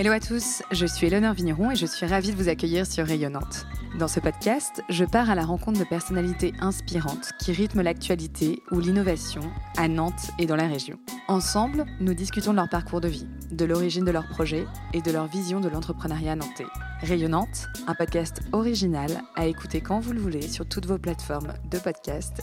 [0.00, 3.04] Hello à tous, je suis Eleonore Vigneron et je suis ravie de vous accueillir sur
[3.04, 3.66] Rayonnante.
[3.98, 8.80] Dans ce podcast, je pars à la rencontre de personnalités inspirantes qui rythment l'actualité ou
[8.80, 9.42] l'innovation
[9.76, 10.98] à Nantes et dans la région.
[11.28, 15.10] Ensemble, nous discutons de leur parcours de vie, de l'origine de leurs projets et de
[15.10, 16.64] leur vision de l'entrepreneuriat nantais.
[17.02, 21.76] Rayonnante, un podcast original à écouter quand vous le voulez sur toutes vos plateformes de
[21.76, 22.40] podcast.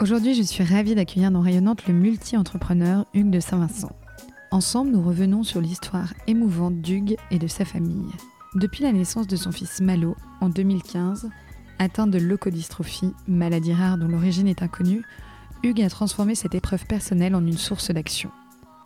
[0.00, 3.97] Aujourd'hui, je suis ravie d'accueillir dans Rayonnante le multi-entrepreneur Hugues de Saint-Vincent.
[4.50, 8.10] Ensemble, nous revenons sur l'histoire émouvante d'Hugues et de sa famille.
[8.54, 11.28] Depuis la naissance de son fils Malo en 2015,
[11.78, 15.02] atteint de leucodystrophie, maladie rare dont l'origine est inconnue,
[15.62, 18.30] Hugues a transformé cette épreuve personnelle en une source d'action.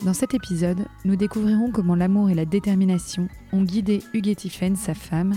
[0.03, 4.75] Dans cet épisode, nous découvrirons comment l'amour et la détermination ont guidé Hugues et Tiphaine,
[4.75, 5.33] sa femme,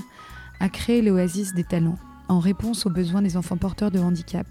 [0.59, 4.49] à créer l'oasis des talents en réponse aux besoins des enfants porteurs de handicap,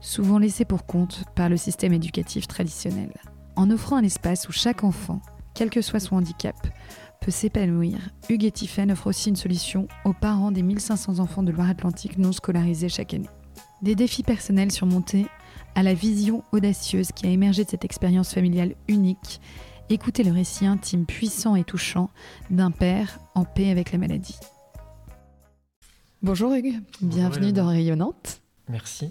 [0.00, 3.12] souvent laissés pour compte par le système éducatif traditionnel
[3.56, 5.20] en offrant un espace où chaque enfant,
[5.54, 6.56] quel que soit son handicap,
[7.20, 7.98] peut s'épanouir,
[8.28, 12.32] Hugues et Tiffen offrent aussi une solution aux parents des 1500 enfants de Loire-Atlantique non
[12.32, 13.28] scolarisés chaque année.
[13.82, 15.26] Des défis personnels surmontés
[15.74, 19.40] à la vision audacieuse qui a émergé de cette expérience familiale unique,
[19.88, 22.10] écoutez le récit intime, puissant et touchant
[22.50, 24.38] d'un père en paix avec la maladie.
[26.22, 28.42] Bonjour Hugues, bienvenue dans Rayonnante.
[28.68, 29.10] Merci.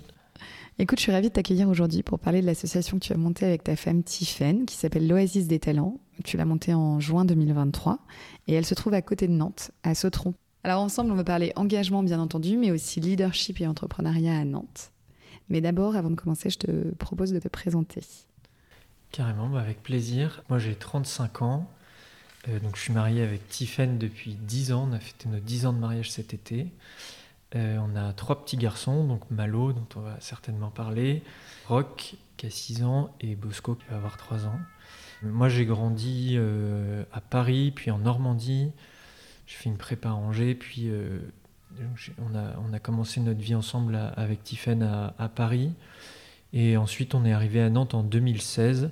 [0.81, 3.45] Écoute, je suis ravie de t'accueillir aujourd'hui pour parler de l'association que tu as montée
[3.45, 5.99] avec ta femme Tiffaine, qui s'appelle l'Oasis des Talents.
[6.23, 7.99] Tu l'as montée en juin 2023
[8.47, 10.35] et elle se trouve à côté de Nantes, à Sautron.
[10.63, 14.93] Alors ensemble, on va parler engagement bien entendu, mais aussi leadership et entrepreneuriat à Nantes.
[15.49, 17.99] Mais d'abord, avant de commencer, je te propose de te présenter.
[19.11, 20.43] Carrément, bah, avec plaisir.
[20.47, 21.69] Moi j'ai 35 ans,
[22.47, 24.87] euh, donc je suis marié avec Tiffaine depuis 10 ans.
[24.89, 26.67] On a fêté nos 10 ans de mariage cet été.
[27.55, 31.23] Euh, on a trois petits garçons, donc Malo, dont on va certainement parler,
[31.67, 34.59] Rock, qui a 6 ans, et Bosco, qui va avoir 3 ans.
[35.23, 38.71] Moi, j'ai grandi euh, à Paris, puis en Normandie.
[39.47, 41.19] J'ai fait une prépa à Angers, puis euh,
[42.19, 45.71] on, a, commencé notre vie ensemble avec Tiffen à, à, Paris.
[46.53, 48.91] Et ensuite, on est arrivé à Nantes en 2016.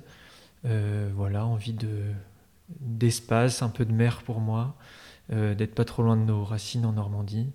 [0.64, 1.76] voilà, envie
[2.80, 4.74] d'espace, un peu de mer pour moi,
[5.30, 7.52] d'être pas trop loin de nos racines en Normandie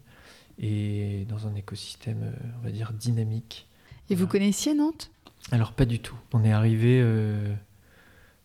[0.60, 3.68] et dans un écosystème, euh, on va dire, dynamique.
[4.10, 5.12] Et vous connaissiez Nantes?
[5.52, 6.16] Alors pas du tout.
[6.32, 7.54] On est arrivé, euh,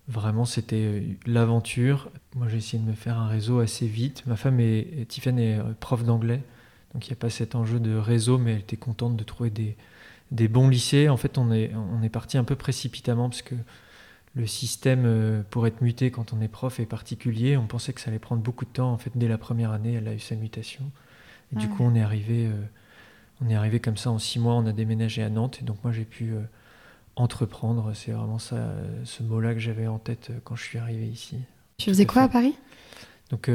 [0.09, 2.11] vraiment c'était euh, l'aventure.
[2.35, 4.25] Moi j'ai essayé de me faire un réseau assez vite.
[4.27, 6.43] Ma femme est, Tiffany est prof d'anglais,
[6.95, 9.51] donc il n'y a pas cet enjeu de réseau, mais elle était contente de trouver
[9.51, 9.77] des,
[10.31, 11.09] des bons lycées.
[11.09, 13.55] En fait on est, on est parti un peu précipitamment parce que
[14.35, 17.57] le système pour être muté quand on est prof est particulier.
[17.57, 18.93] On pensait que ça allait prendre beaucoup de temps.
[18.93, 20.91] En fait, dès la première année, elle a eu sa mutation.
[21.53, 22.62] Et du coup, on est arrivé, euh,
[23.41, 24.54] on est arrivé comme ça en six mois.
[24.54, 26.41] On a déménagé à Nantes, et donc moi j'ai pu euh,
[27.16, 27.92] entreprendre.
[27.94, 31.38] C'est vraiment ça, euh, ce mot-là que j'avais en tête quand je suis arrivé ici.
[31.78, 32.54] Tu faisais quoi à Paris?
[33.31, 33.50] Donc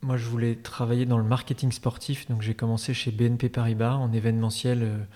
[0.00, 4.10] moi je voulais travailler dans le marketing sportif, donc j'ai commencé chez BNP Paribas en
[4.14, 5.06] événementiel,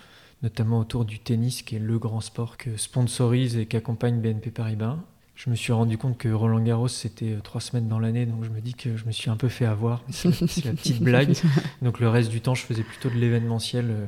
[0.43, 4.99] notamment autour du tennis, qui est le grand sport que sponsorise et qu'accompagne BNP Paribas
[5.39, 8.43] je me suis rendu compte que Roland Garros c'était euh, trois semaines dans l'année, donc
[8.43, 10.03] je me dis que je me suis un peu fait avoir.
[10.09, 11.33] C'est la petite blague.
[11.81, 14.05] Donc le reste du temps, je faisais plutôt de l'événementiel euh,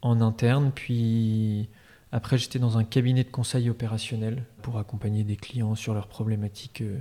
[0.00, 0.72] en interne.
[0.74, 1.68] Puis
[2.12, 6.80] après, j'étais dans un cabinet de conseil opérationnel pour accompagner des clients sur leurs problématiques,
[6.80, 6.98] euh,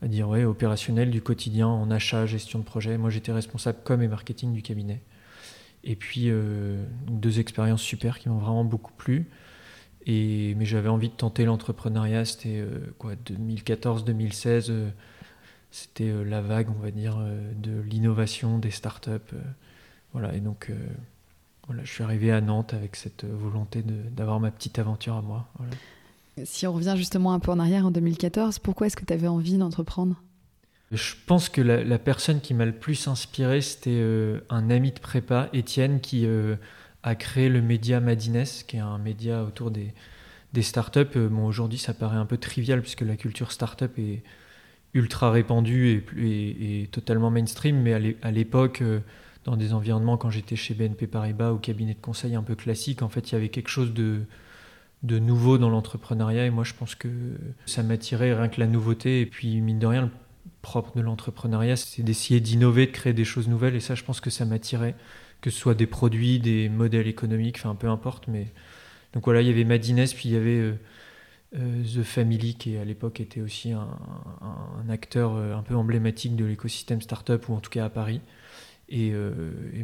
[0.00, 2.96] à dire ouais, opérationnelles du quotidien en achat, gestion de projet.
[2.96, 5.02] Moi, j'étais responsable com et marketing du cabinet.
[5.86, 6.30] Et puis
[7.08, 9.26] deux expériences super qui m'ont vraiment beaucoup plu
[10.06, 14.90] mais j'avais envie de tenter l'entrepreneuriat, c'était euh, quoi, 2014-2016, euh,
[15.70, 17.18] c'était euh, la vague, on va dire,
[17.56, 19.34] de l'innovation, des startups.
[20.12, 20.70] voilà, et donc
[21.66, 25.48] voilà, je suis arrivé à Nantes avec cette volonté d'avoir ma petite aventure à moi.
[26.44, 29.28] Si on revient justement un peu en arrière en 2014, pourquoi est-ce que tu avais
[29.28, 30.16] envie d'entreprendre?
[30.92, 34.02] Je pense que la, la personne qui m'a le plus inspiré, c'était
[34.50, 36.26] un ami de prépa, Étienne, qui
[37.04, 39.92] a créé le média Madines, qui est un média autour des,
[40.62, 41.00] startups.
[41.16, 44.22] Euh, bon, aujourd'hui, ça paraît un peu trivial puisque la culture startup est
[44.94, 49.00] ultra répandue et, et, totalement mainstream, mais à l'époque, euh,
[49.44, 53.02] dans des environnements, quand j'étais chez BNP Paribas ou cabinet de conseil un peu classique,
[53.02, 54.22] en fait, il y avait quelque chose de,
[55.02, 57.08] de nouveau dans l'entrepreneuriat et moi, je pense que
[57.66, 59.20] ça m'attirait rien que la nouveauté.
[59.20, 60.10] Et puis, mine de rien, le
[60.62, 64.20] propre de l'entrepreneuriat, c'est d'essayer d'innover, de créer des choses nouvelles et ça, je pense
[64.20, 64.94] que ça m'attirait
[65.44, 68.28] que ce soit des produits, des modèles économiques, enfin peu importe.
[68.28, 68.46] Mais
[69.12, 70.72] donc voilà, il y avait Madines, puis il y avait euh,
[71.56, 73.86] euh, The Family qui à l'époque était aussi un,
[74.88, 78.22] acteur euh, un peu emblématique de l'écosystème startup ou en tout cas à Paris.
[78.88, 79.12] Et,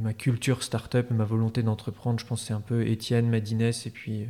[0.01, 4.29] ma culture startup, ma volonté d'entreprendre, je pense c'est un peu Étienne, Madines et puis,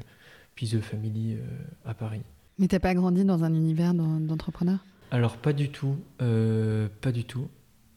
[0.57, 1.37] puis The Family
[1.85, 2.23] à Paris.
[2.59, 4.79] Mais t'as pas grandi dans un univers d'entrepreneur?
[5.11, 7.49] Alors pas du tout, pas du tout.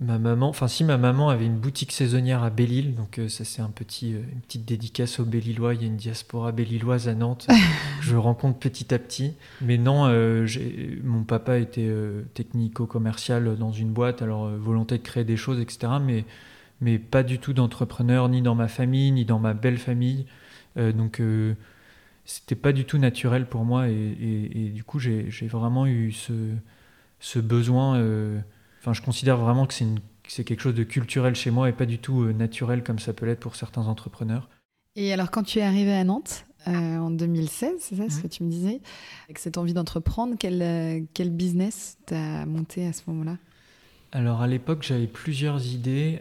[0.04, 3.46] Ma maman, enfin si ma maman avait une boutique saisonnière à Belle-Île, donc euh, ça
[3.46, 5.76] c'est un petit, euh, une petite dédicace aux Belle-Îlois.
[5.76, 7.48] Il y a une diaspora belle-îloise à Nantes.
[8.02, 9.34] je rencontre petit à petit.
[9.62, 10.46] Mais non, euh,
[11.04, 11.90] mon papa était
[12.34, 15.94] technico-commercial dans une boîte, alors volonté de créer des choses, etc.
[16.02, 16.26] Mais,
[16.82, 20.26] mais pas du tout d'entrepreneur, ni dans ma famille, ni dans ma belle famille.
[20.76, 21.22] donc
[22.26, 24.18] c'était pas du tout naturel pour moi et,
[24.56, 26.34] et du coup j'ai vraiment eu ce,
[27.20, 27.98] ce besoin
[28.84, 29.74] Enfin, je considère vraiment que
[30.28, 33.14] c'est quelque chose de culturel chez moi et pas du tout euh, naturel comme ça
[33.14, 34.50] peut l'être pour certains entrepreneurs.
[34.98, 38.28] Et alors, quand tu es arrivé à Nantes euh, en 2016, c'est ça ce que
[38.28, 38.82] tu me disais,
[39.24, 43.38] avec cette envie d'entreprendre, quel, euh, quel business t'as monté à ce moment-là?
[44.12, 46.20] Alors à l'époque, j'avais plusieurs idées.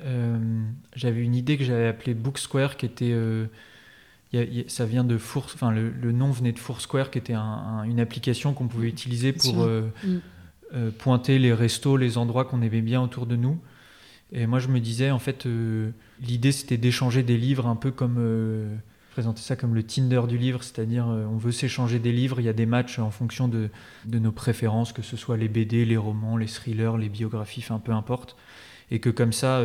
[0.95, 3.15] j'avais une idée que j'avais appelée Book Square, qui était,
[4.69, 8.69] ça vient de Four, enfin le, nom venait de Foursquare, qui était une application qu'on
[8.69, 9.69] pouvait utiliser pour.
[10.75, 13.59] Euh, pointer les restos, les endroits qu'on aimait bien autour de nous.
[14.33, 15.91] Et moi, je me disais, en fait, euh,
[16.23, 18.17] l'idée, c'était d'échanger des livres un peu comme.
[18.19, 18.75] Euh,
[19.11, 22.49] présenter ça comme le Tinder du livre, c'est-à-dire on veut s'échanger des livres, il y
[22.49, 23.69] a des matchs en fonction de,
[24.07, 27.79] de, nos préférences, que ce soit les BD, les romans, les thrillers, les biographies, enfin
[27.79, 28.39] peu importe.
[28.91, 29.63] Et que comme ça,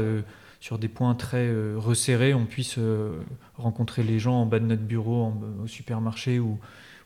[0.59, 2.77] sur des points très resserrés, on puisse
[3.55, 5.33] rencontrer les gens en bas de notre bureau,
[5.63, 6.59] au supermarché ou,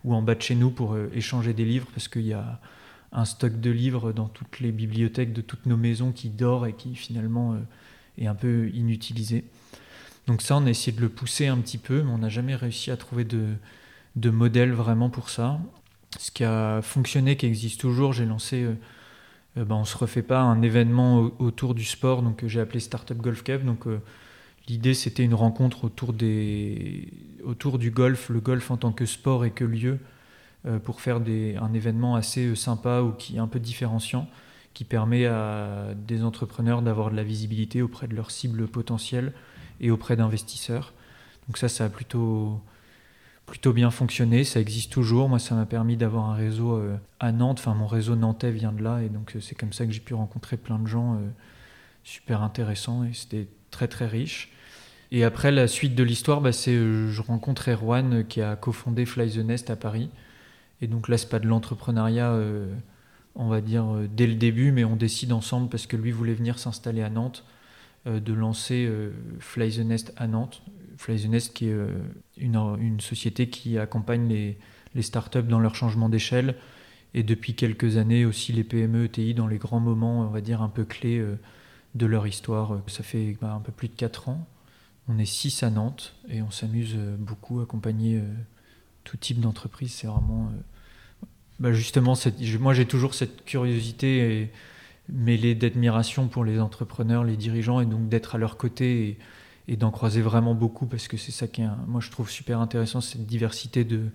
[0.03, 2.59] ou en bas de chez nous pour échanger des livres, parce qu'il y a
[3.11, 6.73] un stock de livres dans toutes les bibliothèques de toutes nos maisons qui dort et
[6.73, 7.57] qui finalement euh,
[8.17, 9.43] est un peu inutilisé.
[10.27, 12.55] Donc ça, on a essayé de le pousser un petit peu, mais on n'a jamais
[12.55, 13.47] réussi à trouver de,
[14.15, 15.59] de modèle vraiment pour ça.
[16.19, 18.73] Ce qui a fonctionné, qui existe toujours, j'ai lancé, euh,
[19.57, 23.17] euh, ben, on se refait pas, un événement autour du sport, donc j'ai appelé Startup
[23.17, 23.65] Golf Cup.
[23.65, 23.85] Donc
[24.67, 27.09] l'idée, c'était une rencontre autour, des,
[27.43, 29.99] autour du golf, le golf en tant que sport et que lieu,
[30.83, 34.27] pour faire un événement assez euh, sympa ou qui est un peu différenciant,
[34.73, 39.33] qui permet à des entrepreneurs d'avoir de la visibilité auprès de leurs cibles potentielles
[39.79, 40.93] et auprès d'investisseurs.
[41.47, 42.61] Donc ça, ça a plutôt,
[43.47, 45.29] plutôt bien fonctionné, ça existe toujours.
[45.29, 48.71] Moi, ça m'a permis d'avoir un réseau euh, à Nantes, enfin mon réseau nantais vient
[48.71, 51.19] de là, et donc c'est comme ça que j'ai pu rencontrer plein de gens
[52.03, 54.51] super intéressants, et c'était très très riche.
[55.11, 59.31] Et après, la suite de l'histoire, bah, c'est je rencontre Erwan qui a cofondé Fly
[59.31, 60.09] the Nest à Paris.
[60.81, 62.73] Et donc là, c'est pas de l'entrepreneuriat, euh,
[63.35, 66.33] on va dire, euh, dès le début, mais on décide ensemble, parce que lui voulait
[66.33, 67.45] venir s'installer à Nantes,
[68.07, 68.89] euh, de lancer
[69.39, 70.63] Fly the Nest à Nantes.
[70.97, 71.77] Fly the Nest, qui est
[72.37, 76.55] une, société qui accompagne les, startups dans leur changement d'échelle,
[77.13, 80.61] et depuis quelques années aussi les PME, ETI dans les grands moments, on va dire,
[80.61, 81.23] un peu clés
[81.95, 82.81] de leur histoire.
[82.87, 84.47] Ça fait bah, un peu plus de 4 ans.
[85.07, 88.21] On est 6 à Nantes, et on s'amuse beaucoup à accompagner
[89.03, 89.93] tout type d'entreprise.
[89.93, 90.51] C'est vraiment
[91.59, 92.15] bah justement,
[92.59, 94.49] moi j'ai toujours cette curiosité
[95.09, 99.17] mêlée d'admiration pour les entrepreneurs, les dirigeants, et donc d'être à leur côté
[99.67, 102.59] et, d'en croiser vraiment beaucoup, parce que c'est ça qui est, moi je trouve super
[102.59, 104.09] intéressant, cette diversité de,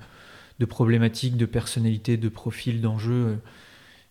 [0.66, 3.36] problématiques, de personnalités, de profils, d'enjeux, euh,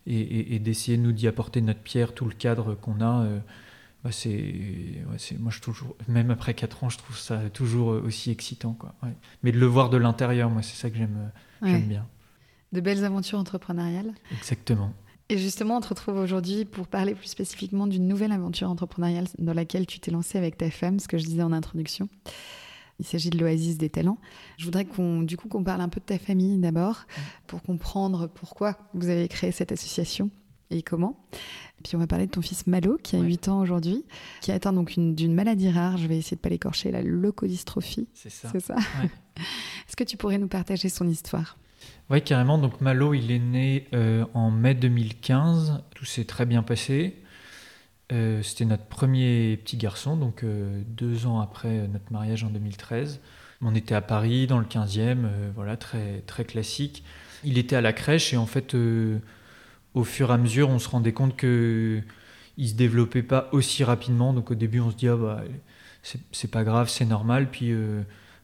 [0.07, 3.23] et, d'essayer de nous d'y apporter notre pierre, tout le cadre qu'on a.
[3.23, 3.39] Euh,
[4.11, 5.03] c'est,
[5.39, 8.73] moi je toujours, même après 4 ans, je trouve ça toujours aussi excitant.
[8.73, 8.93] Quoi.
[9.43, 12.07] Mais de le voir de l'intérieur, moi c'est ça que j'aime, j'aime bien
[12.75, 14.13] de belles aventures entrepreneuriales.
[14.31, 14.93] Exactement.
[15.29, 19.53] Et justement, on te retrouve aujourd'hui pour parler plus spécifiquement d'une nouvelle aventure entrepreneuriale dans
[19.53, 22.09] laquelle tu t'es lancé avec ta femme, ce que je disais en introduction.
[22.99, 24.19] Il s'agit de l'Oasis des talents.
[24.57, 27.05] Je voudrais qu'on, du coup, qu'on parle un peu de ta famille d'abord,
[27.47, 30.29] pour comprendre pourquoi vous avez créé cette association
[30.71, 31.17] et comment?
[31.85, 34.05] puis on va parler de ton fils Malo, qui a 8 ans aujourd'hui,
[34.41, 37.03] qui a atteint donc une, d'une maladie rare, je vais essayer de pas l'écorcher, la
[37.03, 38.07] leucodystrophie.
[38.15, 38.49] C'est ça.
[38.51, 38.75] C'est ça?
[39.37, 41.57] Est-ce que tu pourrais nous partager son histoire?
[42.09, 42.57] Oui, carrément.
[42.57, 45.83] Donc Malo, il est né euh, en mai 2015.
[45.93, 47.21] Tout s'est très bien passé.
[48.11, 53.19] Euh, c'était notre premier petit garçon, donc euh, deux ans après notre mariage en 2013.
[53.61, 57.03] On était à Paris, dans le 15e, voilà, très, très classique.
[57.43, 58.75] Il était à la crèche et en fait,
[59.95, 62.01] au fur et à mesure, on se rendait compte que
[62.57, 64.33] il se développait pas aussi rapidement.
[64.33, 65.43] Donc au début, on se dit ah bah
[66.31, 67.49] c'est pas grave, c'est normal.
[67.49, 67.73] Puis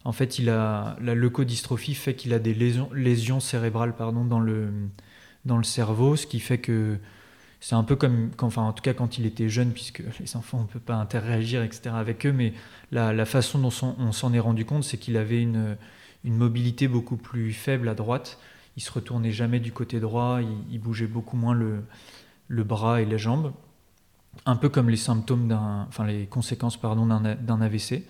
[0.04, 4.70] en fait, il a, la leucodystrophie fait qu'il a des lésions, cérébrales pardon, dans, le,
[5.46, 6.98] dans le cerveau, ce qui fait que
[7.60, 10.60] c'est un peu comme, enfin en tout cas quand il était jeune, puisque les enfants
[10.60, 11.92] on ne peut pas interagir etc.
[11.94, 12.54] avec eux, mais
[12.92, 15.78] la, façon dont on s'en est rendu compte, c'est qu'il avait une,
[16.24, 18.40] mobilité beaucoup plus faible à droite.
[18.78, 21.84] Il se retournait jamais du côté droit, il, bougeait beaucoup moins le,
[22.48, 23.54] le, bras et les jambes,
[24.46, 28.04] un peu comme les symptômes d'un, enfin les conséquences pardon d'un AVC.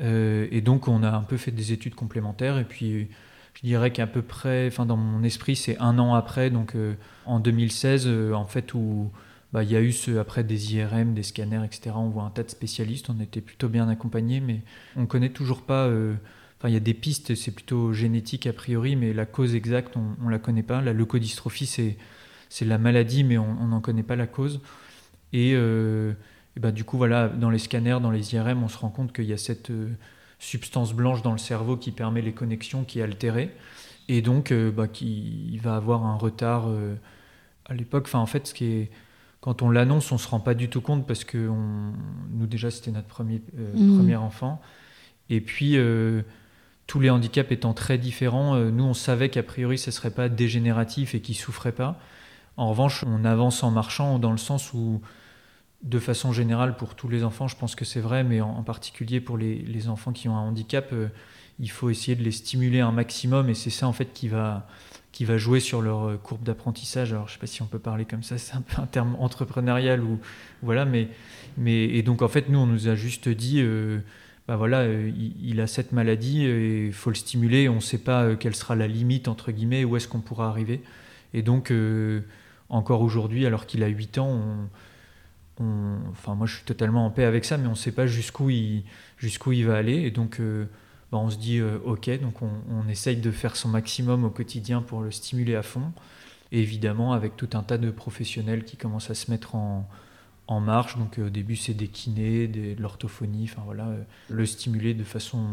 [0.00, 3.06] Euh, et donc on a un peu fait des études complémentaires et puis
[3.54, 6.74] je dirais qu'à peu près, enfin dans mon esprit, c'est un an après, donc
[7.24, 9.12] en 2016, en fait, où
[9.52, 11.94] bah, il y a eu après des IRM, des scanners, etc.
[11.94, 14.62] On voit un tas de spécialistes, on était plutôt bien accompagnés, mais
[14.96, 15.88] on connaît toujours pas.
[16.64, 19.98] Enfin, il y a des pistes, c'est plutôt génétique a priori, mais la cause exacte,
[19.98, 20.80] on ne la connaît pas.
[20.80, 21.98] La leucodystrophie, c'est
[22.48, 24.62] c'est la maladie, mais on n'en connaît pas la cause.
[25.34, 26.14] Et, euh,
[26.58, 29.26] bah, du coup, voilà, dans les scanners, dans les IRM, on se rend compte qu'il
[29.26, 29.90] y a cette euh,
[30.38, 33.50] substance blanche dans le cerveau qui permet les connexions, qui est altérée,
[34.08, 36.70] et donc euh, bah, qui va avoir un retard
[37.66, 38.04] à l'époque.
[38.06, 38.90] Enfin, en fait, ce qui est
[39.42, 41.50] quand on l'annonce, on se rend pas du tout compte parce que
[42.32, 43.98] nous déjà c'était notre premier, mmh.
[43.98, 44.62] premier enfant.
[45.28, 45.76] Et puis
[46.86, 51.14] tous les handicaps étant très différents, nous on savait qu'a priori ce serait pas dégénératif
[51.14, 51.98] et qu'il souffrait pas.
[52.56, 55.00] En revanche, on avance en marchant dans le sens où,
[55.82, 59.20] de façon générale, pour tous les enfants, je pense que c'est vrai, mais en, particulier
[59.20, 61.08] pour les, enfants qui ont un handicap, euh,
[61.58, 64.66] il faut essayer de les stimuler un maximum et c'est ça en fait qui va,
[65.12, 67.12] qui va jouer sur leur euh, courbe d'apprentissage.
[67.12, 68.86] Alors je ne sais pas si on peut parler comme ça, c'est un peu un
[68.86, 70.20] terme entrepreneurial ou
[70.62, 71.08] voilà, mais,
[71.56, 73.60] mais et donc en fait nous on nous a juste dit.
[73.60, 74.00] Euh,
[74.46, 77.68] bah voilà, il, a cette maladie et il faut le stimuler.
[77.68, 80.82] On ne sait pas quelle sera la limite, entre guillemets, où est-ce qu'on pourra arriver.
[81.32, 81.72] Et donc,
[82.68, 84.68] encore aujourd'hui, alors qu'il a 8 ans,
[86.10, 88.50] enfin moi je suis totalement en paix avec ça, mais on ne sait pas jusqu'où
[88.50, 88.84] il,
[89.18, 90.02] jusqu'où il va aller.
[90.02, 90.66] Et donc euh,
[91.12, 94.82] bah, on se dit euh, ok, donc on, essaye de faire son maximum au quotidien
[94.82, 95.92] pour le stimuler à fond.
[96.52, 99.88] Et évidemment avec tout un tas de professionnels qui commencent à se mettre en,
[100.46, 100.96] en marche.
[100.98, 105.46] Donc au début c'est des kinés, de l'orthophonie, enfin voilà, euh, le stimuler de façon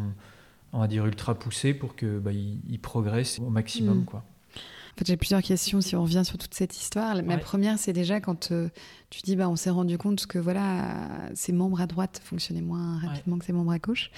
[0.73, 4.05] on va dire ultra poussée pour que bah, il, progresse au maximum mm.
[4.05, 4.23] quoi.
[4.93, 7.23] En fait, j'ai plusieurs questions si on revient sur toute cette histoire.
[7.23, 8.67] Ma première, c'est déjà quand euh,
[9.09, 12.99] tu dis, bah, on s'est rendu compte que voilà, ces membres à droite fonctionnaient moins
[12.99, 14.11] rapidement que ces membres à gauche.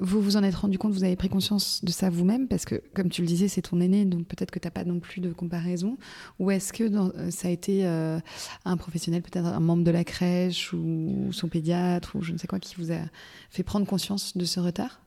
[0.00, 2.82] Vous vous en êtes rendu compte, vous avez pris conscience de ça vous-même, parce que,
[2.94, 5.20] comme tu le disais, c'est ton aîné, donc peut-être que tu n'as pas non plus
[5.20, 5.98] de comparaison.
[6.38, 8.20] Ou est-ce que euh, ça a été euh,
[8.64, 12.46] un professionnel, peut-être un membre de la crèche ou son pédiatre, ou je ne sais
[12.46, 13.00] quoi, qui vous a
[13.50, 15.00] fait prendre conscience de ce retard?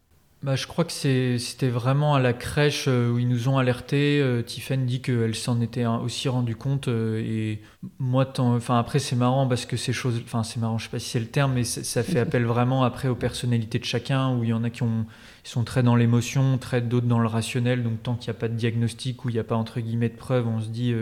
[0.43, 4.19] Bah, je crois que c'était vraiment à la crèche euh, où ils nous ont alertés.
[4.19, 6.87] Euh, Tiffen dit qu'elle s'en était aussi rendu compte.
[6.87, 7.61] Euh, et
[7.99, 10.19] moi, enfin, après, c'est marrant parce que ces choses.
[10.23, 12.83] Enfin, c'est marrant, je sais pas si c'est le terme, mais ça fait appel vraiment
[12.83, 15.05] après aux personnalités de chacun, où il y en a qui ont,
[15.43, 17.83] sont très dans l'émotion, très d'autres dans le rationnel.
[17.83, 20.09] Donc, tant qu'il n'y a pas de diagnostic, où il n'y a pas entre guillemets
[20.09, 20.93] de preuves, on se dit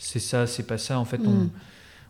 [0.00, 0.98] c'est ça, c'est pas ça.
[0.98, 1.50] En fait, on mm.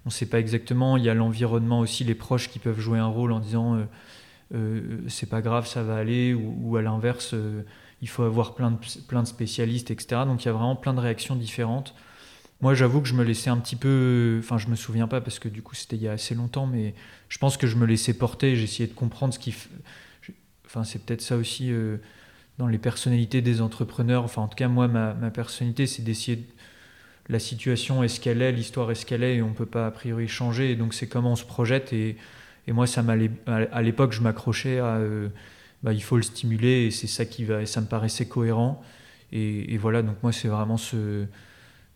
[0.06, 0.96] ne sait pas exactement.
[0.96, 3.84] Il y a l'environnement aussi, les proches qui peuvent jouer un rôle en disant euh,
[5.08, 7.62] c'est pas grave, ça va aller, ou, à l'inverse, euh,
[8.02, 10.22] il faut avoir plein de, plein de spécialistes, etc.
[10.26, 11.94] Donc il y a vraiment plein de réactions différentes.
[12.60, 14.38] Moi, j'avoue que je me laissais un petit peu.
[14.40, 16.66] Enfin, je me souviens pas parce que du coup, c'était il y a assez longtemps,
[16.66, 16.94] mais
[17.28, 18.56] je pense que je me laissais porter.
[18.56, 19.54] J'essayais de comprendre ce qui.
[20.66, 21.96] Enfin, c'est peut-être ça aussi euh,
[22.58, 24.24] dans les personnalités des entrepreneurs.
[24.24, 26.46] Enfin, en tout cas, moi, ma, ma personnalité, c'est d'essayer.
[27.28, 29.86] La situation est ce qu'elle est, l'histoire est ce qu'elle est, et on peut pas
[29.86, 30.74] a priori changer.
[30.76, 31.92] Donc, c'est comment on se projette.
[31.92, 32.16] Et
[32.70, 33.04] et moi, ça
[33.46, 35.28] à l'époque, je m'accrochais à euh,
[35.82, 38.80] bah, il faut le stimuler et c'est ça qui va, ça me paraissait cohérent.
[39.32, 41.26] Et, voilà, donc moi, c'est vraiment ce,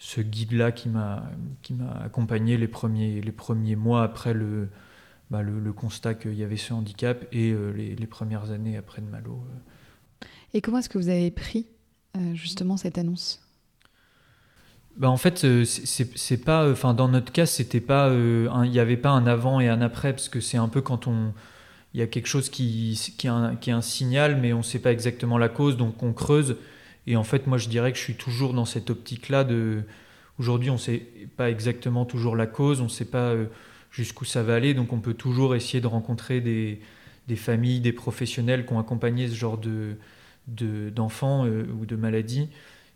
[0.00, 1.30] ce guide-là qui m'a
[2.04, 4.68] accompagné les premiers, les premiers mois après le,
[5.30, 9.00] bah, le, constat qu'il y avait ce handicap et euh, les, les, premières années après
[9.00, 9.44] de Malo.
[9.46, 10.26] Euh.
[10.54, 11.68] Et comment est-ce que vous avez pris
[12.34, 13.43] justement cette annonce?
[14.96, 18.78] Bah en fait, euh, c'est pas, enfin dans notre cas, c'était pas, euh, il n'y
[18.78, 21.32] avait pas un avant et un après parce que c'est un peu quand on,
[21.94, 24.92] il y a quelque chose qui, qui, est un, signal, mais on ne sait pas
[24.92, 26.56] exactement la cause, donc on creuse.
[27.06, 29.82] Et en fait, moi, je dirais que je suis toujours dans cette optique-là de,
[30.38, 33.46] aujourd'hui, on ne sait pas exactement toujours la cause, on ne sait pas euh,
[33.90, 36.80] jusqu'où ça va aller, donc on peut toujours essayer de rencontrer des,
[37.26, 39.96] des familles, des professionnels qui ont accompagné ce genre de
[40.46, 42.50] d'enfants ou de maladies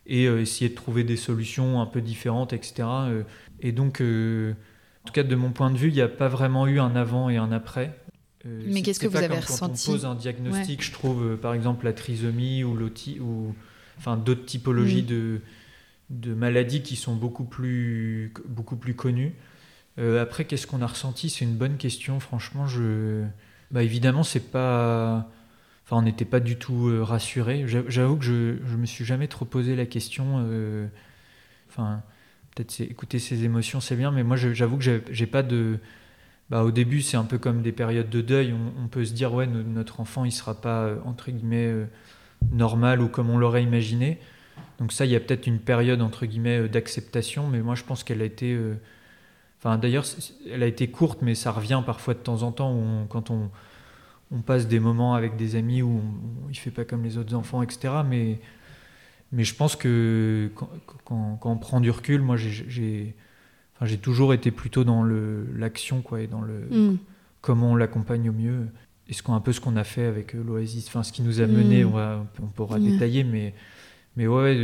[0.08, 2.88] et euh, essayer de trouver des solutions un peu différentes, etc.
[2.88, 3.22] Euh,
[3.60, 4.52] et donc, euh,
[5.04, 6.96] en tout cas, de mon point de vue, il n'y a pas vraiment eu un
[6.96, 7.96] avant et un après.
[8.44, 11.84] Mais qu'est-ce que vous avez ressenti Quand on pose un diagnostic, je trouve, par exemple,
[11.84, 12.78] la trisomie ou
[13.20, 13.54] ou
[13.98, 15.06] enfin d'autres typologies mm.
[15.06, 15.40] de,
[16.10, 19.34] de maladies qui sont beaucoup plus, beaucoup plus connues.
[19.98, 21.28] après, qu'est-ce qu'on a ressenti?
[21.28, 22.20] C'est une bonne question.
[22.20, 23.24] Franchement, je,
[23.70, 25.28] bah, évidemment, c'est pas
[25.88, 27.64] Enfin, on n'était pas du tout euh, rassurés.
[27.66, 30.44] J'avoue que je ne me suis jamais trop posé la question.
[30.46, 30.86] Euh,
[32.54, 35.78] peut-être écouter ses émotions, c'est bien, mais moi, j'avoue que j'ai pas de.
[36.50, 38.54] Bah, au début, c'est un peu comme des périodes de deuil.
[38.82, 41.72] On, peut se dire, ouais, notre enfant, il sera pas, euh, entre guillemets,
[42.52, 44.18] normal ou comme on l'aurait imaginé.
[44.78, 48.04] Donc, ça, il y a peut-être une période, entre guillemets, d'acceptation, mais moi, je pense
[48.04, 48.58] qu'elle a été.
[49.58, 50.04] Enfin, d'ailleurs,
[50.52, 53.50] elle a été courte, mais ça revient parfois de temps en temps où quand on
[54.30, 56.00] on passe des moments avec des amis où
[56.50, 57.94] il fait pas comme les autres enfants, etc.
[58.08, 58.40] Mais,
[59.32, 60.50] mais je pense que
[61.04, 63.14] quand, on prend du recul, moi j'ai
[63.80, 66.98] enfin, toujours été plutôt dans l'action quoi, et dans le mm.
[67.40, 68.68] comment on l'accompagne au mieux.
[69.08, 71.40] Et ce un peu ce qu'on a fait avec euh, l'Oasis, enfin ce qui nous
[71.40, 71.94] a mené, mm.
[71.94, 73.54] on, on, pourra détailler, mais,
[74.16, 74.54] mais ouais.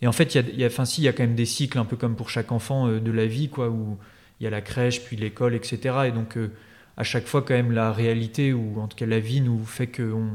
[0.00, 1.78] et en fait, il y a, enfin, si, il y a quand même des cycles
[1.78, 3.98] un peu comme pour chaque enfant euh, de la vie, quoi, où
[4.38, 5.78] il y a la crèche, puis l'école, etc.
[6.06, 6.52] Et donc, euh,
[6.96, 9.86] à chaque fois, quand même, la réalité, ou en tout cas la vie, nous fait
[9.86, 10.28] qu'on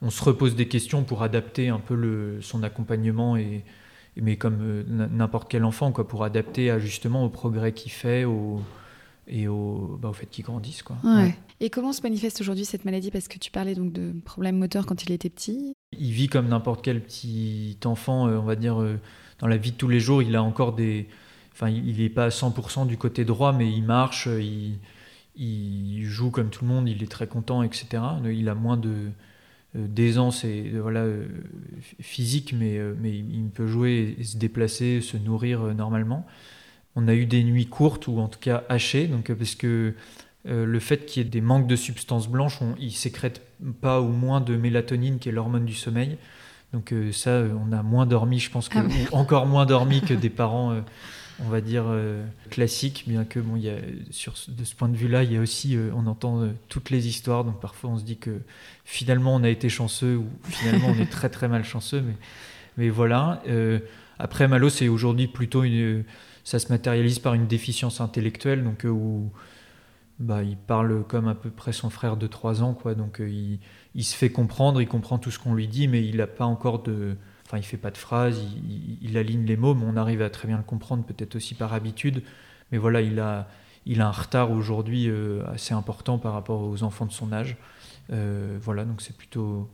[0.00, 3.64] on se repose des questions pour adapter un peu le, son accompagnement et,
[4.20, 8.24] mais comme euh, n'importe quel enfant quoi pour adapter à, justement au progrès qu'il fait
[8.24, 8.60] au,
[9.26, 10.96] et au, bah, au fait qu'il grandisse quoi.
[11.60, 13.10] Et comment se manifeste aujourd'hui cette maladie?
[13.10, 15.74] Parce que tu parlais donc de problèmes moteurs quand il était petit.
[15.98, 19.00] Il vit comme n'importe quel petit enfant, euh, on va dire, euh,
[19.40, 20.22] dans la vie de tous les jours.
[20.22, 21.08] Il a encore des.
[21.52, 24.78] Enfin, il n'est pas à 100% du côté droit, mais il marche, il,
[25.38, 28.02] il joue comme tout le monde, il est très content, etc.
[28.24, 29.10] Il a moins de,
[29.76, 31.26] euh, d'aisance et voilà, euh,
[32.00, 36.26] physique, mais, euh, mais il peut jouer et se déplacer, se nourrir normalement.
[36.96, 39.94] On a eu des nuits courtes ou en tout cas hachées, donc, parce que
[40.44, 43.42] le fait qu'il y ait des manques de substances blanches, on, il sécrète
[43.82, 46.16] pas ou moins de mélatonine, qui est l'hormone du sommeil.
[46.72, 50.30] Donc ça, on a moins dormi, je pense, que, ah encore moins dormi que des
[50.30, 50.82] parents
[51.40, 53.76] on va dire, euh, classique, bien que, bon, y a,
[54.10, 56.90] sur, de ce point de vue-là, il y a aussi, euh, on entend euh, toutes
[56.90, 58.40] les histoires, donc parfois on se dit que
[58.84, 62.14] finalement on a été chanceux ou finalement on est très très mal chanceux, mais,
[62.76, 63.42] mais voilà.
[64.18, 66.04] après, Malo, c'est aujourd'hui plutôt une.
[66.44, 69.30] Ça se matérialise par une déficience intellectuelle, donc où
[70.18, 73.60] bah, il parle comme à peu près son frère de 3 ans, quoi, donc il,
[73.94, 76.46] il se fait comprendre, il comprend tout ce qu'on lui dit, mais il n'a pas
[76.46, 77.16] encore de
[77.48, 78.38] Enfin, il fait pas de phrases,
[79.00, 81.72] il, aligne les mots, mais on arrive à très bien le comprendre, peut-être aussi par
[81.72, 82.22] habitude.
[82.70, 83.48] Mais voilà, il a,
[83.86, 87.56] il a un retard aujourd'hui euh, assez important par rapport aux enfants de son âge.
[88.12, 89.66] Euh, voilà, donc c'est plutôt,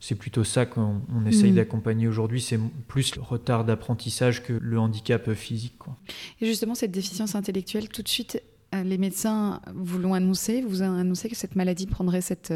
[0.00, 1.54] c'est plutôt ça qu'on essaye mm.
[1.54, 2.40] d'accompagner aujourd'hui.
[2.40, 5.78] C'est plus le retard d'apprentissage que le handicap physique.
[5.78, 5.96] Quoi.
[6.40, 8.42] Et justement, cette déficience intellectuelle, tout de suite,
[8.74, 12.52] euh, les médecins vous l'ont annoncé, vous ont annoncé que cette maladie prendrait cette,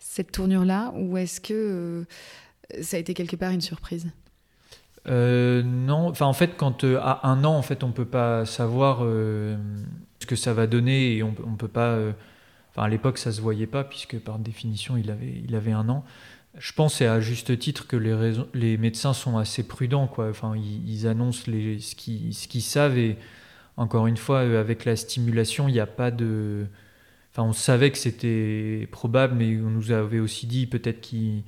[0.00, 2.04] cette tournure-là, ou est-ce que
[2.80, 4.10] ça a été quelque part une surprise
[5.08, 8.46] euh, non, enfin en fait, quand euh, à un an, en fait, on peut pas
[8.46, 9.56] savoir euh,
[10.20, 11.98] ce que ça va donner et on, peut pas.
[12.70, 15.88] Enfin, à l'époque, ça se voyait pas puisque par définition, il avait, il avait un
[15.88, 16.04] an.
[16.58, 20.28] Je pense, et à juste titre, que les, les médecins sont assez prudents, quoi.
[20.30, 23.16] Enfin, ils, annoncent les, ce qu'ils qu'ils savent et
[23.76, 26.66] encore une fois, avec la stimulation, il n'y a pas de.
[27.32, 31.44] Enfin, on savait que c'était probable, mais on nous avait aussi dit peut-être qu'il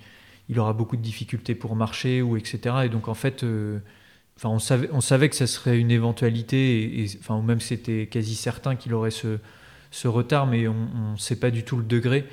[0.48, 2.58] il aura beaucoup de difficultés pour marcher ou etc.
[2.84, 3.78] Et donc en fait, euh,
[4.36, 8.34] enfin on savait, on savait que ça serait une éventualité et, enfin même c'était quasi
[8.34, 9.38] certain qu'il aurait ce,
[9.90, 12.26] ce, retard, mais on ne sait pas du tout le degré.